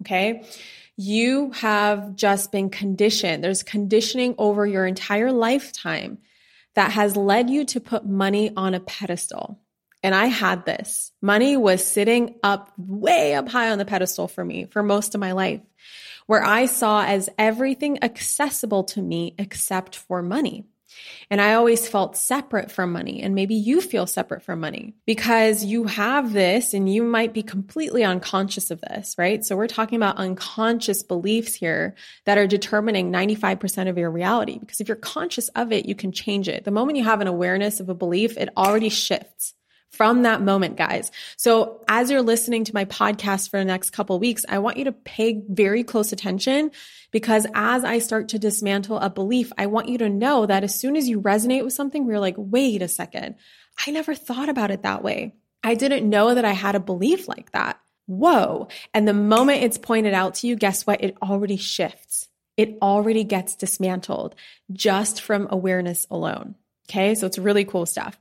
Okay. 0.02 0.46
You 0.98 1.50
have 1.52 2.14
just 2.14 2.52
been 2.52 2.68
conditioned. 2.68 3.42
There's 3.42 3.62
conditioning 3.62 4.34
over 4.36 4.66
your 4.66 4.86
entire 4.86 5.32
lifetime 5.32 6.18
that 6.74 6.92
has 6.92 7.16
led 7.16 7.48
you 7.48 7.64
to 7.64 7.80
put 7.80 8.04
money 8.04 8.52
on 8.54 8.74
a 8.74 8.80
pedestal. 8.80 9.58
And 10.04 10.14
I 10.14 10.26
had 10.26 10.66
this. 10.66 11.12
Money 11.22 11.56
was 11.56 11.82
sitting 11.82 12.34
up 12.42 12.70
way 12.76 13.34
up 13.34 13.48
high 13.48 13.70
on 13.70 13.78
the 13.78 13.86
pedestal 13.86 14.28
for 14.28 14.44
me 14.44 14.66
for 14.66 14.82
most 14.82 15.14
of 15.14 15.20
my 15.20 15.32
life, 15.32 15.62
where 16.26 16.44
I 16.44 16.66
saw 16.66 17.02
as 17.02 17.30
everything 17.38 18.04
accessible 18.04 18.84
to 18.84 19.00
me 19.00 19.34
except 19.38 19.96
for 19.96 20.20
money. 20.20 20.66
And 21.30 21.40
I 21.40 21.54
always 21.54 21.88
felt 21.88 22.18
separate 22.18 22.70
from 22.70 22.92
money. 22.92 23.22
And 23.22 23.34
maybe 23.34 23.54
you 23.54 23.80
feel 23.80 24.06
separate 24.06 24.42
from 24.42 24.60
money 24.60 24.94
because 25.06 25.64
you 25.64 25.84
have 25.84 26.34
this 26.34 26.74
and 26.74 26.92
you 26.92 27.02
might 27.02 27.32
be 27.32 27.42
completely 27.42 28.04
unconscious 28.04 28.70
of 28.70 28.82
this, 28.82 29.14
right? 29.16 29.42
So 29.42 29.56
we're 29.56 29.66
talking 29.66 29.96
about 29.96 30.18
unconscious 30.18 31.02
beliefs 31.02 31.54
here 31.54 31.94
that 32.26 32.36
are 32.36 32.46
determining 32.46 33.10
95% 33.10 33.88
of 33.88 33.96
your 33.96 34.10
reality. 34.10 34.58
Because 34.58 34.80
if 34.80 34.86
you're 34.86 34.96
conscious 34.96 35.48
of 35.48 35.72
it, 35.72 35.86
you 35.86 35.94
can 35.94 36.12
change 36.12 36.46
it. 36.46 36.64
The 36.64 36.70
moment 36.70 36.98
you 36.98 37.04
have 37.04 37.22
an 37.22 37.26
awareness 37.26 37.80
of 37.80 37.88
a 37.88 37.94
belief, 37.94 38.36
it 38.36 38.50
already 38.54 38.90
shifts 38.90 39.54
from 39.96 40.22
that 40.22 40.42
moment, 40.42 40.76
guys. 40.76 41.10
So 41.36 41.84
as 41.88 42.10
you're 42.10 42.22
listening 42.22 42.64
to 42.64 42.74
my 42.74 42.84
podcast 42.84 43.50
for 43.50 43.58
the 43.58 43.64
next 43.64 43.90
couple 43.90 44.18
weeks, 44.18 44.44
I 44.48 44.58
want 44.58 44.76
you 44.76 44.84
to 44.84 44.92
pay 44.92 45.42
very 45.48 45.84
close 45.84 46.12
attention 46.12 46.70
because 47.10 47.46
as 47.54 47.84
I 47.84 47.98
start 47.98 48.28
to 48.30 48.38
dismantle 48.38 48.98
a 48.98 49.08
belief, 49.08 49.52
I 49.56 49.66
want 49.66 49.88
you 49.88 49.98
to 49.98 50.08
know 50.08 50.46
that 50.46 50.64
as 50.64 50.78
soon 50.78 50.96
as 50.96 51.08
you 51.08 51.20
resonate 51.20 51.64
with 51.64 51.72
something, 51.72 52.06
we're 52.06 52.20
like, 52.20 52.34
wait 52.36 52.82
a 52.82 52.88
second. 52.88 53.36
I 53.86 53.90
never 53.90 54.14
thought 54.14 54.48
about 54.48 54.70
it 54.70 54.82
that 54.82 55.02
way. 55.02 55.34
I 55.62 55.74
didn't 55.74 56.08
know 56.08 56.34
that 56.34 56.44
I 56.44 56.52
had 56.52 56.74
a 56.74 56.80
belief 56.80 57.28
like 57.28 57.52
that. 57.52 57.80
Whoa. 58.06 58.68
And 58.92 59.08
the 59.08 59.14
moment 59.14 59.62
it's 59.62 59.78
pointed 59.78 60.12
out 60.12 60.34
to 60.36 60.46
you, 60.46 60.56
guess 60.56 60.86
what? 60.86 61.02
It 61.02 61.16
already 61.22 61.56
shifts. 61.56 62.28
It 62.56 62.78
already 62.82 63.24
gets 63.24 63.56
dismantled 63.56 64.34
just 64.72 65.22
from 65.22 65.48
awareness 65.50 66.06
alone. 66.10 66.54
Okay. 66.88 67.14
So 67.14 67.26
it's 67.26 67.38
really 67.38 67.64
cool 67.64 67.86
stuff. 67.86 68.18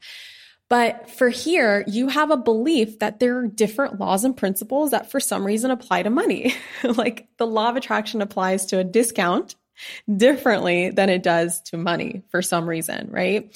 But 0.74 1.08
for 1.08 1.30
here, 1.30 1.84
you 1.86 2.08
have 2.08 2.32
a 2.32 2.36
belief 2.36 2.98
that 2.98 3.20
there 3.20 3.38
are 3.38 3.46
different 3.46 4.00
laws 4.00 4.24
and 4.24 4.36
principles 4.36 4.90
that 4.90 5.12
for 5.12 5.20
some 5.20 5.46
reason 5.46 5.70
apply 5.70 6.02
to 6.02 6.10
money. 6.10 6.56
like 6.84 7.28
the 7.38 7.46
law 7.46 7.70
of 7.70 7.76
attraction 7.76 8.24
applies 8.24 8.66
to 8.66 8.80
a 8.80 8.84
discount 8.84 9.54
differently 10.12 10.90
than 10.90 11.10
it 11.10 11.22
does 11.22 11.62
to 11.66 11.78
money 11.78 12.24
for 12.30 12.42
some 12.42 12.68
reason, 12.68 13.12
right? 13.12 13.56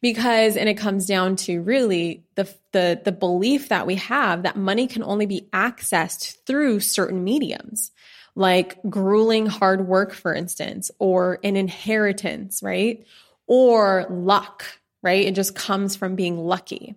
Because, 0.00 0.56
and 0.56 0.68
it 0.68 0.76
comes 0.76 1.06
down 1.06 1.34
to 1.34 1.60
really 1.62 2.22
the, 2.36 2.48
the, 2.70 3.00
the 3.04 3.10
belief 3.10 3.70
that 3.70 3.84
we 3.84 3.96
have 3.96 4.44
that 4.44 4.54
money 4.54 4.86
can 4.86 5.02
only 5.02 5.26
be 5.26 5.48
accessed 5.52 6.44
through 6.46 6.78
certain 6.78 7.24
mediums 7.24 7.90
like 8.36 8.78
grueling 8.88 9.46
hard 9.46 9.88
work, 9.88 10.12
for 10.12 10.32
instance, 10.32 10.92
or 11.00 11.40
an 11.42 11.56
inheritance, 11.56 12.62
right? 12.62 13.04
Or 13.48 14.06
luck, 14.08 14.64
right? 15.02 15.26
It 15.26 15.34
just 15.34 15.54
comes 15.54 15.96
from 15.96 16.14
being 16.14 16.38
lucky. 16.38 16.94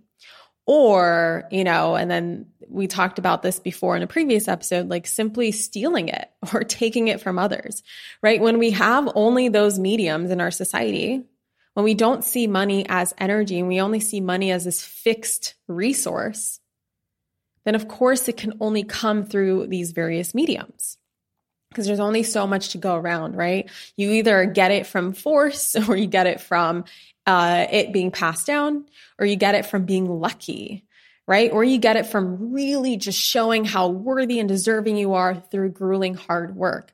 Or, 0.68 1.48
you 1.52 1.64
know, 1.64 1.96
and 1.96 2.10
then 2.10 2.48
we 2.68 2.88
talked 2.88 3.20
about 3.20 3.44
this 3.44 3.60
before 3.60 3.96
in 3.96 4.02
a 4.02 4.08
previous 4.08 4.48
episode, 4.48 4.90
like 4.90 5.06
simply 5.06 5.52
stealing 5.52 6.10
it 6.10 6.30
or 6.54 6.64
taking 6.64 7.08
it 7.08 7.22
from 7.22 7.38
others, 7.38 7.84
right? 8.24 8.42
When 8.42 8.58
we 8.58 8.72
have 8.72 9.10
only 9.14 9.50
those 9.50 9.78
mediums 9.78 10.32
in 10.32 10.42
our 10.42 10.52
society, 10.52 11.24
when 11.76 11.84
we 11.84 11.94
don't 11.94 12.24
see 12.24 12.48
money 12.48 12.86
as 12.88 13.14
energy 13.18 13.60
and 13.60 13.68
we 13.68 13.82
only 13.82 14.00
see 14.00 14.22
money 14.22 14.52
as 14.52 14.64
this 14.64 14.84
fixed 14.84 15.56
resource, 15.68 16.60
then 17.66 17.76
of 17.76 17.88
course 17.88 18.28
it 18.28 18.38
can 18.38 18.54
only 18.60 18.84
come 18.84 19.26
through 19.26 19.68
these 19.68 19.92
various 19.92 20.34
mediums 20.34 20.98
because 21.70 21.88
there's 21.88 22.00
only 22.00 22.24
so 22.24 22.48
much 22.48 22.70
to 22.70 22.78
go 22.78 22.96
around, 22.96 23.36
right? 23.36 23.70
You 23.98 24.12
either 24.12 24.46
get 24.46 24.72
it 24.72 24.88
from 24.88 25.12
force 25.12 25.76
or 25.90 25.98
you 25.98 26.08
get 26.08 26.28
it 26.28 26.40
from 26.40 26.86
uh, 27.26 27.66
it 27.72 27.92
being 27.92 28.12
passed 28.12 28.48
down, 28.48 28.86
or 29.20 29.26
you 29.26 29.36
get 29.36 29.56
it 29.56 29.66
from 29.66 29.86
being 29.86 30.08
lucky, 30.08 30.86
right? 31.28 31.52
Or 31.52 31.64
you 31.64 31.78
get 31.78 31.96
it 31.96 32.06
from 32.06 32.54
really 32.54 32.98
just 32.98 33.20
showing 33.20 33.66
how 33.66 33.90
worthy 33.90 34.40
and 34.40 34.48
deserving 34.48 34.98
you 34.98 35.14
are 35.14 35.36
through 35.36 35.72
grueling 35.72 36.14
hard 36.14 36.56
work. 36.56 36.94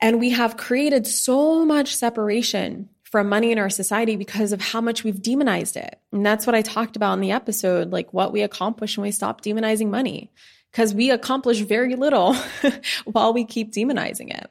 And 0.00 0.20
we 0.20 0.30
have 0.30 0.56
created 0.56 1.06
so 1.06 1.64
much 1.64 1.96
separation 1.96 2.88
from 3.02 3.28
money 3.28 3.50
in 3.50 3.58
our 3.58 3.70
society 3.70 4.16
because 4.16 4.52
of 4.52 4.60
how 4.60 4.80
much 4.80 5.02
we've 5.02 5.22
demonized 5.22 5.76
it. 5.76 5.98
And 6.12 6.24
that's 6.24 6.46
what 6.46 6.54
I 6.54 6.62
talked 6.62 6.94
about 6.94 7.14
in 7.14 7.20
the 7.20 7.32
episode, 7.32 7.90
like 7.90 8.12
what 8.12 8.32
we 8.32 8.42
accomplish 8.42 8.96
when 8.96 9.04
we 9.04 9.12
stop 9.12 9.40
demonizing 9.40 9.88
money 9.88 10.30
because 10.70 10.92
we 10.94 11.10
accomplish 11.10 11.60
very 11.60 11.96
little 11.96 12.34
while 13.04 13.32
we 13.32 13.44
keep 13.44 13.72
demonizing 13.72 14.36
it. 14.36 14.50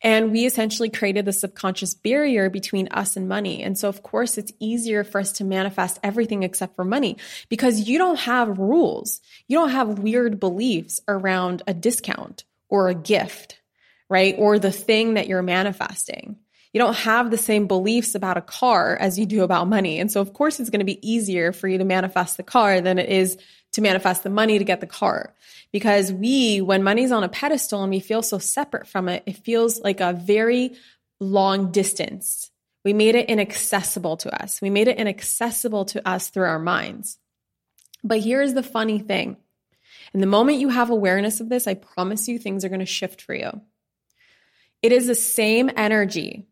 And 0.00 0.32
we 0.32 0.46
essentially 0.46 0.88
created 0.88 1.24
the 1.24 1.32
subconscious 1.32 1.94
barrier 1.94 2.48
between 2.48 2.88
us 2.88 3.16
and 3.16 3.28
money. 3.28 3.62
And 3.62 3.76
so, 3.76 3.88
of 3.88 4.02
course, 4.02 4.38
it's 4.38 4.52
easier 4.60 5.04
for 5.04 5.20
us 5.20 5.32
to 5.32 5.44
manifest 5.44 5.98
everything 6.02 6.42
except 6.42 6.76
for 6.76 6.84
money 6.84 7.16
because 7.48 7.88
you 7.88 7.98
don't 7.98 8.20
have 8.20 8.58
rules. 8.58 9.20
You 9.48 9.58
don't 9.58 9.70
have 9.70 9.98
weird 9.98 10.38
beliefs 10.38 11.00
around 11.08 11.62
a 11.66 11.74
discount 11.74 12.44
or 12.68 12.88
a 12.88 12.94
gift, 12.94 13.60
right? 14.08 14.34
Or 14.38 14.58
the 14.58 14.72
thing 14.72 15.14
that 15.14 15.26
you're 15.26 15.42
manifesting. 15.42 16.36
You 16.72 16.80
don't 16.80 16.96
have 16.96 17.30
the 17.30 17.38
same 17.38 17.68
beliefs 17.68 18.14
about 18.14 18.36
a 18.36 18.42
car 18.42 18.98
as 19.00 19.18
you 19.18 19.24
do 19.24 19.42
about 19.42 19.66
money. 19.66 19.98
And 19.98 20.12
so, 20.12 20.20
of 20.20 20.34
course, 20.34 20.60
it's 20.60 20.68
going 20.68 20.80
to 20.80 20.84
be 20.84 21.08
easier 21.08 21.52
for 21.52 21.68
you 21.68 21.78
to 21.78 21.84
manifest 21.84 22.36
the 22.36 22.42
car 22.42 22.82
than 22.82 22.98
it 22.98 23.08
is 23.08 23.38
to 23.76 23.82
manifest 23.82 24.22
the 24.22 24.30
money 24.30 24.58
to 24.58 24.64
get 24.64 24.80
the 24.80 24.86
car. 24.86 25.34
Because 25.70 26.12
we, 26.12 26.60
when 26.62 26.82
money's 26.82 27.12
on 27.12 27.22
a 27.22 27.28
pedestal 27.28 27.82
and 27.82 27.90
we 27.90 28.00
feel 28.00 28.22
so 28.22 28.38
separate 28.38 28.88
from 28.88 29.08
it, 29.08 29.22
it 29.26 29.36
feels 29.36 29.80
like 29.80 30.00
a 30.00 30.14
very 30.14 30.74
long 31.20 31.70
distance. 31.70 32.50
We 32.84 32.94
made 32.94 33.14
it 33.14 33.28
inaccessible 33.28 34.16
to 34.18 34.42
us. 34.42 34.60
We 34.62 34.70
made 34.70 34.88
it 34.88 34.96
inaccessible 34.96 35.84
to 35.86 36.08
us 36.08 36.30
through 36.30 36.46
our 36.46 36.58
minds. 36.58 37.18
But 38.02 38.20
here's 38.20 38.54
the 38.54 38.62
funny 38.62 38.98
thing. 38.98 39.36
And 40.14 40.22
the 40.22 40.26
moment 40.26 40.58
you 40.58 40.70
have 40.70 40.88
awareness 40.88 41.40
of 41.40 41.50
this, 41.50 41.66
I 41.66 41.74
promise 41.74 42.28
you 42.28 42.38
things 42.38 42.64
are 42.64 42.70
going 42.70 42.80
to 42.80 42.86
shift 42.86 43.20
for 43.20 43.34
you. 43.34 43.60
It 44.82 44.92
is 44.92 45.06
the 45.06 45.14
same 45.14 45.70
energy 45.76 46.46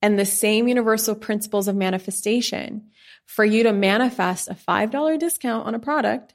and 0.00 0.18
the 0.18 0.24
same 0.24 0.66
universal 0.66 1.14
principles 1.14 1.68
of 1.68 1.76
manifestation 1.76 2.86
for 3.26 3.44
you 3.44 3.64
to 3.64 3.72
manifest 3.72 4.48
a 4.48 4.54
$5 4.54 5.18
discount 5.18 5.66
on 5.66 5.74
a 5.74 5.78
product 5.78 6.34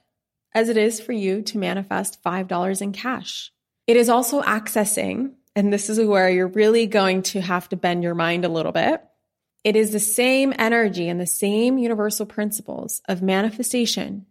as 0.54 0.68
it 0.68 0.76
is 0.76 1.00
for 1.00 1.12
you 1.12 1.42
to 1.42 1.58
manifest 1.58 2.22
$5 2.22 2.82
in 2.82 2.92
cash. 2.92 3.52
It 3.86 3.96
is 3.96 4.08
also 4.08 4.42
accessing, 4.42 5.32
and 5.54 5.72
this 5.72 5.88
is 5.88 6.00
where 6.00 6.28
you're 6.28 6.48
really 6.48 6.86
going 6.86 7.22
to 7.22 7.40
have 7.40 7.68
to 7.68 7.76
bend 7.76 8.02
your 8.02 8.14
mind 8.14 8.44
a 8.44 8.48
little 8.48 8.72
bit. 8.72 9.02
It 9.64 9.76
is 9.76 9.90
the 9.90 10.00
same 10.00 10.54
energy 10.58 11.08
and 11.08 11.20
the 11.20 11.26
same 11.26 11.78
universal 11.78 12.26
principles 12.26 13.02
of 13.08 13.22
manifestation 13.22 14.26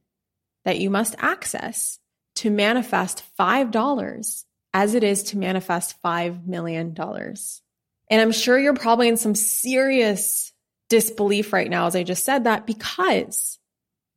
that 0.64 0.80
you 0.80 0.90
must 0.90 1.16
access 1.20 2.00
to 2.36 2.50
manifest 2.50 3.24
$5 3.40 4.44
as 4.74 4.94
it 4.94 5.04
is 5.04 5.24
to 5.24 5.38
manifest 5.38 6.02
$5 6.04 6.46
million. 6.46 6.96
And 6.98 8.22
I'm 8.22 8.32
sure 8.32 8.60
you're 8.60 8.74
probably 8.74 9.08
in 9.08 9.18
some 9.18 9.36
serious 9.36 10.52
disbelief 10.90 11.54
right 11.54 11.70
now 11.70 11.88
as 11.88 11.96
I 11.96 12.04
just 12.04 12.24
said 12.24 12.44
that 12.44 12.68
because 12.68 13.60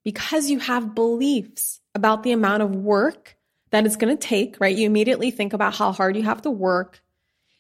because 0.05 0.51
you 0.51 0.59
have 0.59 0.95
beliefs 0.95 1.81
about 1.99 2.23
the 2.23 2.33
amount 2.33 2.63
of 2.63 2.75
work 2.75 3.37
that 3.71 3.85
it's 3.85 3.97
going 3.97 4.17
to 4.17 4.29
take, 4.29 4.61
right? 4.61 4.75
You 4.75 4.87
immediately 4.87 5.31
think 5.31 5.53
about 5.53 5.75
how 5.75 5.93
hard 5.93 6.17
you 6.17 6.23
have 6.23 6.43
to 6.43 6.51
work 6.51 7.03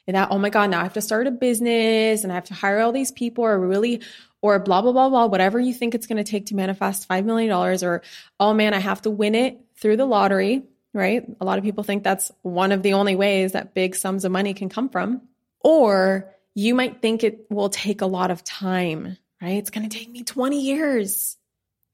And 0.08 0.16
that, 0.16 0.28
oh 0.30 0.38
my 0.38 0.48
God, 0.48 0.70
now 0.70 0.80
I 0.80 0.84
have 0.84 0.94
to 0.94 1.02
start 1.02 1.26
a 1.26 1.30
business 1.30 2.22
and 2.22 2.32
I 2.32 2.36
have 2.36 2.46
to 2.46 2.54
hire 2.54 2.80
all 2.80 2.92
these 2.92 3.12
people 3.12 3.44
or 3.44 3.60
really, 3.60 4.00
or 4.40 4.58
blah, 4.58 4.80
blah, 4.80 4.92
blah, 4.92 5.10
blah, 5.10 5.26
whatever 5.26 5.60
you 5.60 5.74
think 5.74 5.94
it's 5.94 6.06
going 6.06 6.16
to 6.16 6.24
take 6.24 6.46
to 6.46 6.54
manifest 6.54 7.06
$5 7.08 7.26
million 7.26 7.52
or, 7.52 8.02
oh 8.40 8.54
man, 8.54 8.72
I 8.72 8.78
have 8.78 9.02
to 9.02 9.10
win 9.10 9.34
it 9.34 9.60
through 9.76 9.98
the 9.98 10.06
lottery, 10.06 10.62
right? 10.94 11.24
A 11.42 11.44
lot 11.44 11.58
of 11.58 11.64
people 11.64 11.84
think 11.84 12.04
that's 12.04 12.32
one 12.40 12.72
of 12.72 12.82
the 12.82 12.94
only 12.94 13.16
ways 13.16 13.52
that 13.52 13.74
big 13.74 13.94
sums 13.94 14.24
of 14.24 14.32
money 14.32 14.54
can 14.54 14.70
come 14.70 14.88
from. 14.88 15.20
Or 15.60 16.32
you 16.54 16.74
might 16.74 17.02
think 17.02 17.22
it 17.22 17.46
will 17.50 17.68
take 17.68 18.00
a 18.00 18.06
lot 18.06 18.30
of 18.30 18.42
time, 18.42 19.18
right? 19.42 19.58
It's 19.58 19.70
going 19.70 19.86
to 19.86 19.94
take 19.94 20.10
me 20.10 20.24
20 20.24 20.62
years 20.62 21.36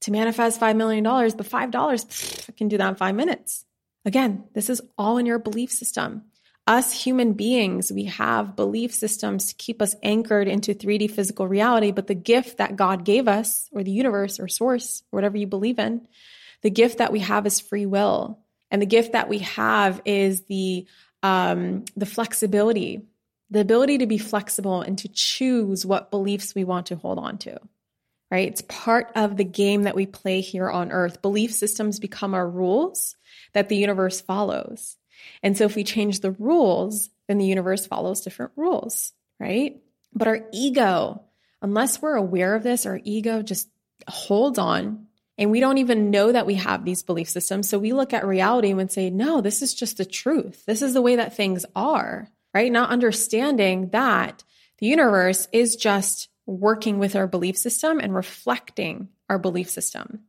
to 0.05 0.11
manifest 0.11 0.61
$5 0.61 0.77
million, 0.77 1.03
but 1.03 1.47
$5, 1.47 2.49
I 2.49 2.53
can 2.53 2.69
do 2.69 2.77
that 2.77 2.89
in 2.91 2.95
five 2.95 3.15
minutes. 3.15 3.65
Again, 4.05 4.45
this 4.53 4.69
is 4.69 4.83
all 4.99 5.17
in 5.17 5.25
your 5.25 5.39
belief 5.39 5.73
system. 5.73 6.25
Us 6.67 6.93
human 6.93 7.33
beings, 7.33 7.91
we 7.91 8.05
have 8.05 8.55
belief 8.55 8.93
systems 8.95 9.47
to 9.47 9.55
keep 9.55 9.81
us 9.81 9.95
anchored 10.03 10.47
into 10.47 10.75
3D 10.75 11.11
physical 11.11 11.49
reality, 11.49 11.91
but 11.91 12.07
the 12.07 12.15
gift 12.15 12.59
that 12.59 12.77
God 12.77 13.07
gave 13.07 13.29
us, 13.29 13.71
or 13.73 13.83
the 13.83 13.91
universe, 13.91 14.39
or 14.39 14.47
source, 14.47 15.03
or 15.11 15.17
whatever 15.17 15.39
you 15.39 15.47
believe 15.47 15.79
in, 15.79 16.07
the 16.61 16.71
gift 16.71 16.99
that 16.99 17.13
we 17.13 17.21
have 17.21 17.47
is 17.47 17.61
free 17.61 17.87
will. 17.87 18.39
And 18.71 18.83
the 18.83 18.87
gift 18.87 19.13
that 19.13 19.31
we 19.31 19.39
have 19.39 20.03
is 20.05 20.43
the 20.43 20.87
um, 21.23 21.87
the 21.97 22.05
flexibility, 22.05 23.01
the 23.51 23.61
ability 23.61 23.99
to 23.99 24.07
be 24.07 24.19
flexible 24.19 24.83
and 24.83 24.99
to 24.99 25.09
choose 25.09 25.87
what 25.87 26.11
beliefs 26.11 26.55
we 26.55 26.65
want 26.65 26.87
to 26.87 26.97
hold 26.97 27.19
on 27.19 27.39
to 27.39 27.59
right? 28.35 28.49
It's 28.49 28.62
part 28.62 29.12
of 29.14 29.37
the 29.37 29.45
game 29.45 29.85
that 29.85 29.95
we 29.95 30.07
play 30.07 30.41
here 30.41 30.69
on 30.69 30.91
earth. 30.91 31.23
Belief 31.23 31.55
systems 31.55 32.00
become 32.00 32.35
our 32.35 32.50
rules 32.50 33.14
that 33.53 33.69
the 33.69 33.76
universe 33.76 34.21
follows. 34.21 34.97
And 35.45 35.57
so 35.57 35.67
if 35.67 35.76
we 35.76 35.85
change 35.85 36.19
the 36.19 36.33
rules, 36.33 37.11
then 37.29 37.38
the 37.38 37.47
universe 37.47 37.87
follows 37.87 38.23
different 38.23 38.50
rules, 38.57 39.12
right? 39.38 39.81
But 40.12 40.26
our 40.26 40.41
ego, 40.53 41.23
unless 41.62 42.03
we're 42.03 42.17
aware 42.17 42.57
of 42.57 42.64
this, 42.64 42.87
our 42.87 43.00
ego 43.05 43.41
just 43.41 43.69
holds 44.09 44.59
on 44.59 45.07
and 45.38 45.53
we 45.53 45.61
don't 45.61 45.79
even 45.79 46.11
know 46.11 46.33
that 46.33 46.47
we 46.47 46.55
have 46.55 46.85
these 46.85 47.05
belief 47.05 47.29
systems. 47.29 47.69
So 47.69 47.79
we 47.79 47.93
look 47.93 48.12
at 48.12 48.26
reality 48.26 48.73
and 48.73 48.91
say, 48.91 49.11
no, 49.11 49.43
this 49.43 49.62
is 49.62 49.75
just 49.75 49.97
the 49.99 50.05
truth. 50.05 50.67
This 50.67 50.83
is 50.83 50.93
the 50.93 51.03
way 51.03 51.14
that 51.14 51.37
things 51.37 51.64
are, 51.76 52.26
right? 52.53 52.73
Not 52.73 52.91
understanding 52.91 53.91
that 53.91 54.43
the 54.79 54.88
universe 54.88 55.47
is 55.53 55.76
just 55.76 56.31
working 56.47 56.99
with 56.99 57.17
our 57.17 57.27
belief 57.27 57.57
system 57.57 58.01
and 58.01 58.15
reflecting 58.15 59.09
our 59.29 59.39
belief 59.39 59.71
system. 59.71 60.21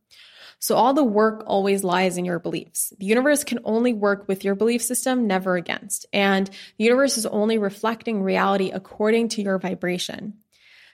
So 0.58 0.74
all 0.74 0.94
the 0.94 1.04
work 1.04 1.44
always 1.46 1.84
lies 1.84 2.16
in 2.16 2.24
your 2.24 2.38
beliefs. 2.38 2.92
The 2.98 3.06
universe 3.06 3.44
can 3.44 3.58
only 3.64 3.92
work 3.92 4.26
with 4.26 4.44
your 4.44 4.54
belief 4.54 4.82
system, 4.82 5.26
never 5.26 5.56
against. 5.56 6.06
And 6.12 6.48
the 6.78 6.84
universe 6.84 7.18
is 7.18 7.26
only 7.26 7.58
reflecting 7.58 8.22
reality 8.22 8.70
according 8.70 9.28
to 9.30 9.42
your 9.42 9.58
vibration. 9.58 10.34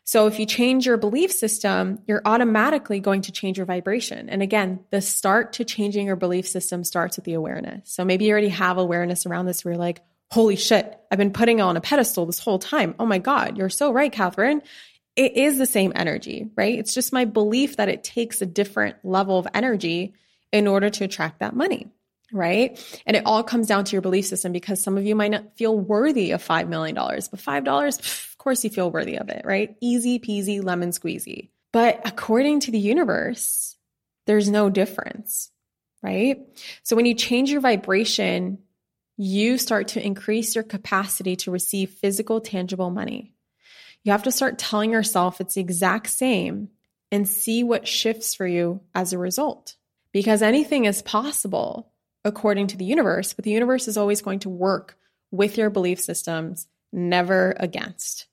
So 0.04 0.26
if 0.26 0.40
you 0.40 0.46
change 0.46 0.84
your 0.84 0.96
belief 0.96 1.30
system, 1.30 2.00
you're 2.08 2.22
automatically 2.24 2.98
going 2.98 3.22
to 3.22 3.32
change 3.32 3.56
your 3.56 3.66
vibration. 3.66 4.28
And 4.28 4.42
again, 4.42 4.80
the 4.90 5.00
start 5.00 5.52
to 5.54 5.64
changing 5.64 6.06
your 6.06 6.16
belief 6.16 6.48
system 6.48 6.82
starts 6.82 7.16
with 7.16 7.24
the 7.24 7.34
awareness. 7.34 7.92
So 7.92 8.04
maybe 8.04 8.24
you 8.24 8.32
already 8.32 8.48
have 8.48 8.78
awareness 8.78 9.26
around 9.26 9.46
this 9.46 9.64
where 9.64 9.74
you're 9.74 9.78
like, 9.78 10.00
holy 10.32 10.56
shit, 10.56 10.98
I've 11.10 11.18
been 11.18 11.32
putting 11.32 11.60
on 11.60 11.76
a 11.76 11.80
pedestal 11.80 12.26
this 12.26 12.40
whole 12.40 12.58
time. 12.58 12.96
Oh 12.98 13.06
my 13.06 13.18
God, 13.18 13.56
you're 13.56 13.68
so 13.68 13.92
right, 13.92 14.12
Kathrin 14.12 14.62
it 15.16 15.36
is 15.36 15.58
the 15.58 15.66
same 15.66 15.92
energy, 15.94 16.48
right? 16.56 16.78
It's 16.78 16.94
just 16.94 17.12
my 17.12 17.24
belief 17.24 17.76
that 17.76 17.88
it 17.88 18.02
takes 18.04 18.40
a 18.40 18.46
different 18.46 18.96
level 19.04 19.38
of 19.38 19.46
energy 19.54 20.14
in 20.52 20.66
order 20.66 20.90
to 20.90 21.04
attract 21.04 21.40
that 21.40 21.54
money, 21.54 21.88
right? 22.32 22.78
And 23.06 23.16
it 23.16 23.24
all 23.26 23.42
comes 23.42 23.66
down 23.66 23.84
to 23.84 23.92
your 23.92 24.02
belief 24.02 24.26
system 24.26 24.52
because 24.52 24.82
some 24.82 24.96
of 24.96 25.04
you 25.04 25.14
might 25.14 25.30
not 25.30 25.56
feel 25.56 25.78
worthy 25.78 26.30
of 26.30 26.46
$5 26.46 26.68
million, 26.68 26.94
but 26.94 27.14
$5, 27.14 27.98
of 27.98 28.38
course 28.38 28.64
you 28.64 28.70
feel 28.70 28.90
worthy 28.90 29.16
of 29.16 29.28
it, 29.28 29.42
right? 29.44 29.76
Easy 29.80 30.18
peasy, 30.18 30.62
lemon 30.62 30.90
squeezy. 30.90 31.50
But 31.72 32.00
according 32.04 32.60
to 32.60 32.70
the 32.70 32.78
universe, 32.78 33.76
there's 34.26 34.50
no 34.50 34.70
difference, 34.70 35.50
right? 36.02 36.40
So 36.82 36.96
when 36.96 37.06
you 37.06 37.14
change 37.14 37.50
your 37.50 37.60
vibration, 37.60 38.58
you 39.16 39.58
start 39.58 39.88
to 39.88 40.04
increase 40.04 40.54
your 40.54 40.64
capacity 40.64 41.36
to 41.36 41.50
receive 41.50 41.90
physical, 41.90 42.40
tangible 42.40 42.90
money. 42.90 43.31
You 44.04 44.12
have 44.12 44.24
to 44.24 44.32
start 44.32 44.58
telling 44.58 44.90
yourself 44.90 45.40
it's 45.40 45.54
the 45.54 45.60
exact 45.60 46.08
same 46.08 46.68
and 47.10 47.28
see 47.28 47.62
what 47.62 47.86
shifts 47.86 48.34
for 48.34 48.46
you 48.46 48.80
as 48.94 49.12
a 49.12 49.18
result. 49.18 49.76
Because 50.12 50.42
anything 50.42 50.84
is 50.84 51.02
possible 51.02 51.92
according 52.24 52.68
to 52.68 52.76
the 52.76 52.84
universe, 52.84 53.32
but 53.32 53.44
the 53.44 53.50
universe 53.50 53.88
is 53.88 53.96
always 53.96 54.22
going 54.22 54.40
to 54.40 54.48
work 54.48 54.96
with 55.30 55.56
your 55.56 55.70
belief 55.70 56.00
systems, 56.00 56.68
never 56.92 57.56
against. 57.58 58.26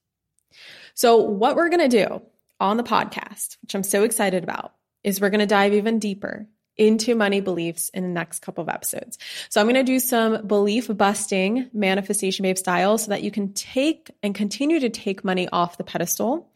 So, 0.93 1.17
what 1.17 1.55
we're 1.55 1.69
going 1.69 1.89
to 1.89 2.05
do 2.05 2.21
on 2.59 2.77
the 2.77 2.83
podcast, 2.83 3.57
which 3.61 3.73
I'm 3.73 3.83
so 3.83 4.03
excited 4.03 4.43
about, 4.43 4.73
is 5.03 5.21
we're 5.21 5.29
going 5.29 5.39
to 5.39 5.45
dive 5.45 5.73
even 5.73 5.99
deeper 5.99 6.47
into 6.79 7.13
money 7.13 7.41
beliefs 7.41 7.89
in 7.89 8.03
the 8.03 8.09
next 8.09 8.39
couple 8.39 8.61
of 8.61 8.69
episodes. 8.69 9.19
So 9.49 9.59
I'm 9.59 9.67
going 9.67 9.75
to 9.75 9.83
do 9.83 9.99
some 9.99 10.47
belief 10.47 10.87
busting 10.89 11.69
manifestation 11.73 12.43
babe 12.43 12.57
style 12.57 12.97
so 12.97 13.09
that 13.09 13.21
you 13.21 13.29
can 13.29 13.53
take 13.53 14.09
and 14.23 14.33
continue 14.33 14.79
to 14.79 14.89
take 14.89 15.25
money 15.25 15.49
off 15.51 15.77
the 15.77 15.83
pedestal, 15.83 16.49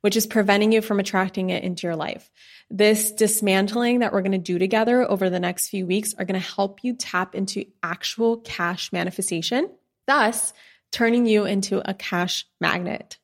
which 0.00 0.16
is 0.16 0.26
preventing 0.26 0.72
you 0.72 0.80
from 0.80 0.98
attracting 0.98 1.50
it 1.50 1.62
into 1.62 1.86
your 1.86 1.94
life. 1.94 2.30
This 2.70 3.12
dismantling 3.12 4.00
that 4.00 4.12
we're 4.12 4.22
going 4.22 4.32
to 4.32 4.38
do 4.38 4.58
together 4.58 5.08
over 5.08 5.28
the 5.28 5.38
next 5.38 5.68
few 5.68 5.86
weeks 5.86 6.14
are 6.14 6.24
going 6.24 6.40
to 6.40 6.54
help 6.54 6.82
you 6.82 6.94
tap 6.94 7.34
into 7.34 7.66
actual 7.82 8.38
cash 8.38 8.92
manifestation, 8.92 9.70
thus 10.06 10.54
turning 10.90 11.26
you 11.26 11.44
into 11.44 11.88
a 11.88 11.92
cash 11.92 12.46
magnet. 12.60 13.18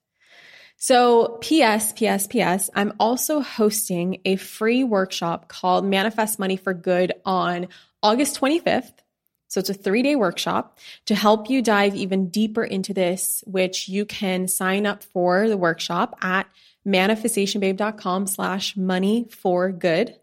So, 0.83 1.38
PS, 1.42 1.92
PS, 1.92 2.27
PS, 2.27 2.68
I'm 2.75 2.95
also 2.99 3.38
hosting 3.38 4.21
a 4.25 4.35
free 4.35 4.83
workshop 4.83 5.47
called 5.47 5.85
Manifest 5.85 6.40
Money 6.40 6.57
for 6.57 6.75
Good 6.75 7.12
on 7.25 7.68
August 8.03 8.40
25th. 8.40 8.90
So 9.47 9.61
it's 9.61 9.71
a 9.71 9.75
three 9.75 10.03
day 10.03 10.16
workshop 10.16 10.81
to 11.07 11.14
help 11.14 11.49
you 11.49 11.62
dive 11.62 11.95
even 11.95 12.31
deeper 12.31 12.64
into 12.64 12.92
this, 12.92 13.45
which 13.47 13.88
you 13.88 14.05
can 14.05 14.49
sign 14.49 14.85
up 14.85 15.05
for 15.05 15.49
the 15.49 15.57
workshop 15.57 16.18
at 16.21 16.49
manifestationbabe.com 16.85 18.27
slash 18.27 18.77
money 18.77 19.29
for 19.31 19.71
good. 19.71 20.18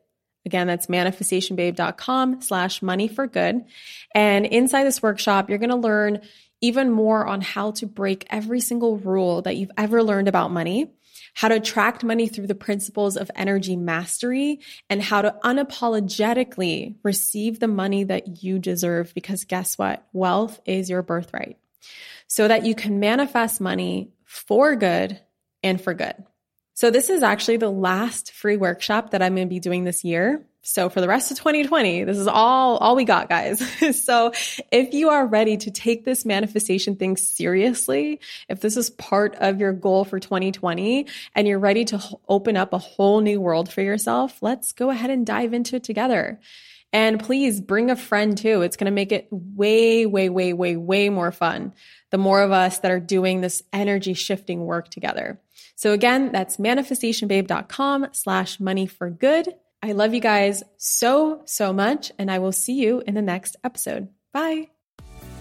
Again, 0.45 0.67
that's 0.67 0.87
manifestationbabe.com 0.87 2.41
slash 2.41 2.81
money 2.81 3.07
for 3.07 3.27
good. 3.27 3.63
And 4.13 4.45
inside 4.45 4.83
this 4.83 5.01
workshop, 5.01 5.49
you're 5.49 5.57
going 5.57 5.69
to 5.69 5.77
learn 5.77 6.19
even 6.61 6.91
more 6.91 7.25
on 7.25 7.41
how 7.41 7.71
to 7.71 7.85
break 7.85 8.25
every 8.29 8.59
single 8.59 8.97
rule 8.97 9.41
that 9.43 9.55
you've 9.55 9.71
ever 9.77 10.03
learned 10.03 10.27
about 10.27 10.51
money, 10.51 10.91
how 11.33 11.47
to 11.47 11.55
attract 11.55 12.03
money 12.03 12.27
through 12.27 12.47
the 12.47 12.55
principles 12.55 13.15
of 13.15 13.31
energy 13.35 13.75
mastery, 13.75 14.59
and 14.89 15.01
how 15.01 15.21
to 15.21 15.35
unapologetically 15.43 16.95
receive 17.03 17.59
the 17.59 17.67
money 17.67 18.03
that 18.03 18.43
you 18.43 18.59
deserve. 18.59 19.13
Because 19.13 19.45
guess 19.45 19.77
what? 19.77 20.05
Wealth 20.13 20.59
is 20.65 20.89
your 20.89 21.01
birthright. 21.01 21.57
So 22.27 22.47
that 22.47 22.65
you 22.65 22.75
can 22.75 22.99
manifest 22.99 23.61
money 23.61 24.11
for 24.25 24.75
good 24.75 25.19
and 25.63 25.81
for 25.81 25.93
good. 25.93 26.15
So 26.73 26.91
this 26.91 27.09
is 27.09 27.23
actually 27.23 27.57
the 27.57 27.69
last 27.69 28.31
free 28.31 28.55
workshop 28.55 29.11
that 29.11 29.21
I'm 29.21 29.35
going 29.35 29.47
to 29.47 29.49
be 29.49 29.59
doing 29.59 29.83
this 29.83 30.03
year. 30.03 30.45
So 30.61 30.89
for 30.89 30.99
the 30.99 31.07
rest 31.07 31.31
of 31.31 31.37
2020, 31.37 32.03
this 32.03 32.17
is 32.17 32.27
all, 32.27 32.77
all 32.77 32.95
we 32.95 33.05
got, 33.05 33.29
guys. 33.29 33.59
so 34.03 34.33
if 34.71 34.93
you 34.93 35.09
are 35.09 35.25
ready 35.25 35.57
to 35.57 35.71
take 35.71 36.03
this 36.03 36.25
manifestation 36.25 36.95
thing 36.95 37.15
seriously, 37.15 38.19
if 38.49 38.59
this 38.59 38.75
is 38.75 38.89
part 38.89 39.35
of 39.35 39.59
your 39.59 39.71
goal 39.71 40.03
for 40.03 40.19
2020 40.19 41.07
and 41.33 41.47
you're 41.47 41.59
ready 41.59 41.85
to 41.85 42.01
open 42.27 42.57
up 42.57 42.73
a 42.73 42.77
whole 42.77 43.21
new 43.21 43.39
world 43.39 43.71
for 43.71 43.81
yourself, 43.81 44.41
let's 44.41 44.73
go 44.73 44.89
ahead 44.89 45.09
and 45.09 45.25
dive 45.25 45.53
into 45.53 45.77
it 45.77 45.83
together. 45.83 46.39
And 46.91 47.23
please 47.23 47.61
bring 47.61 47.89
a 47.91 47.95
friend 47.95 48.37
too. 48.37 48.61
It's 48.61 48.75
going 48.75 48.85
to 48.85 48.91
make 48.91 49.11
it 49.11 49.27
way, 49.31 50.05
way, 50.05 50.27
way, 50.29 50.53
way, 50.53 50.75
way 50.75 51.09
more 51.09 51.31
fun. 51.31 51.73
The 52.09 52.17
more 52.17 52.41
of 52.41 52.51
us 52.51 52.79
that 52.79 52.91
are 52.91 52.99
doing 52.99 53.41
this 53.41 53.63
energy 53.71 54.13
shifting 54.13 54.65
work 54.65 54.89
together. 54.89 55.39
So 55.75 55.93
again, 55.93 56.31
that's 56.31 56.57
manifestationbabe.com 56.57 58.07
slash 58.11 58.59
money 58.59 58.87
for 58.87 59.09
good. 59.09 59.53
I 59.81 59.93
love 59.93 60.13
you 60.13 60.19
guys 60.19 60.63
so, 60.77 61.41
so 61.45 61.71
much, 61.71 62.11
and 62.19 62.29
I 62.29 62.39
will 62.39 62.51
see 62.51 62.73
you 62.73 63.01
in 63.07 63.15
the 63.15 63.21
next 63.21 63.55
episode. 63.63 64.09
Bye. 64.33 64.69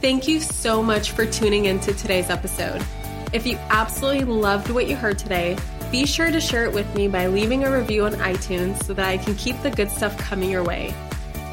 Thank 0.01 0.29
you 0.29 0.39
so 0.39 0.81
much 0.81 1.11
for 1.11 1.27
tuning 1.27 1.65
into 1.65 1.93
today's 1.93 2.31
episode. 2.31 2.85
If 3.33 3.47
you 3.47 3.59
absolutely 3.69 4.25
loved 4.25 4.71
what 4.71 4.89
you 4.89 4.95
heard 4.95 5.19
today, 5.19 5.59
be 5.91 6.07
sure 6.07 6.31
to 6.31 6.41
share 6.41 6.65
it 6.65 6.73
with 6.73 6.93
me 6.95 7.09
by 7.09 7.27
leaving 7.27 7.65
a 7.65 7.77
review 7.77 8.05
on 8.05 8.13
iTunes 8.15 8.83
so 8.85 8.95
that 8.95 9.09
I 9.09 9.19
can 9.19 9.35
keep 9.35 9.61
the 9.63 9.71
good 9.71 9.91
stuff 9.91 10.17
coming 10.19 10.51
your 10.51 10.63
way. 10.63 10.95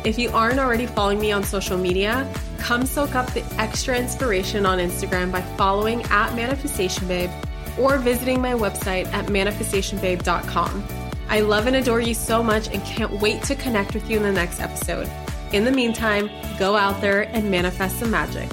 If 0.03 0.19
you 0.19 0.29
aren't 0.29 0.59
already 0.59 0.85
following 0.85 1.19
me 1.19 1.31
on 1.31 1.43
social 1.43 1.77
media, 1.77 2.31
come 2.59 2.85
soak 2.85 3.15
up 3.15 3.33
the 3.33 3.43
extra 3.57 3.97
inspiration 3.97 4.65
on 4.65 4.77
Instagram 4.77 5.31
by 5.31 5.41
following 5.41 6.03
at 6.03 6.35
Manifestation 6.35 7.07
Babe 7.07 7.31
or 7.79 7.97
visiting 7.97 8.39
my 8.41 8.53
website 8.53 9.07
at 9.07 9.25
manifestationbabe.com. 9.25 11.04
I 11.29 11.41
love 11.41 11.67
and 11.67 11.75
adore 11.75 12.01
you 12.01 12.13
so 12.13 12.43
much 12.43 12.67
and 12.69 12.83
can't 12.83 13.19
wait 13.19 13.43
to 13.43 13.55
connect 13.55 13.93
with 13.93 14.09
you 14.09 14.17
in 14.17 14.23
the 14.23 14.31
next 14.31 14.59
episode. 14.59 15.09
In 15.53 15.65
the 15.65 15.71
meantime, 15.71 16.29
go 16.57 16.75
out 16.75 17.01
there 17.01 17.23
and 17.23 17.49
manifest 17.49 17.99
some 17.99 18.11
magic. 18.11 18.49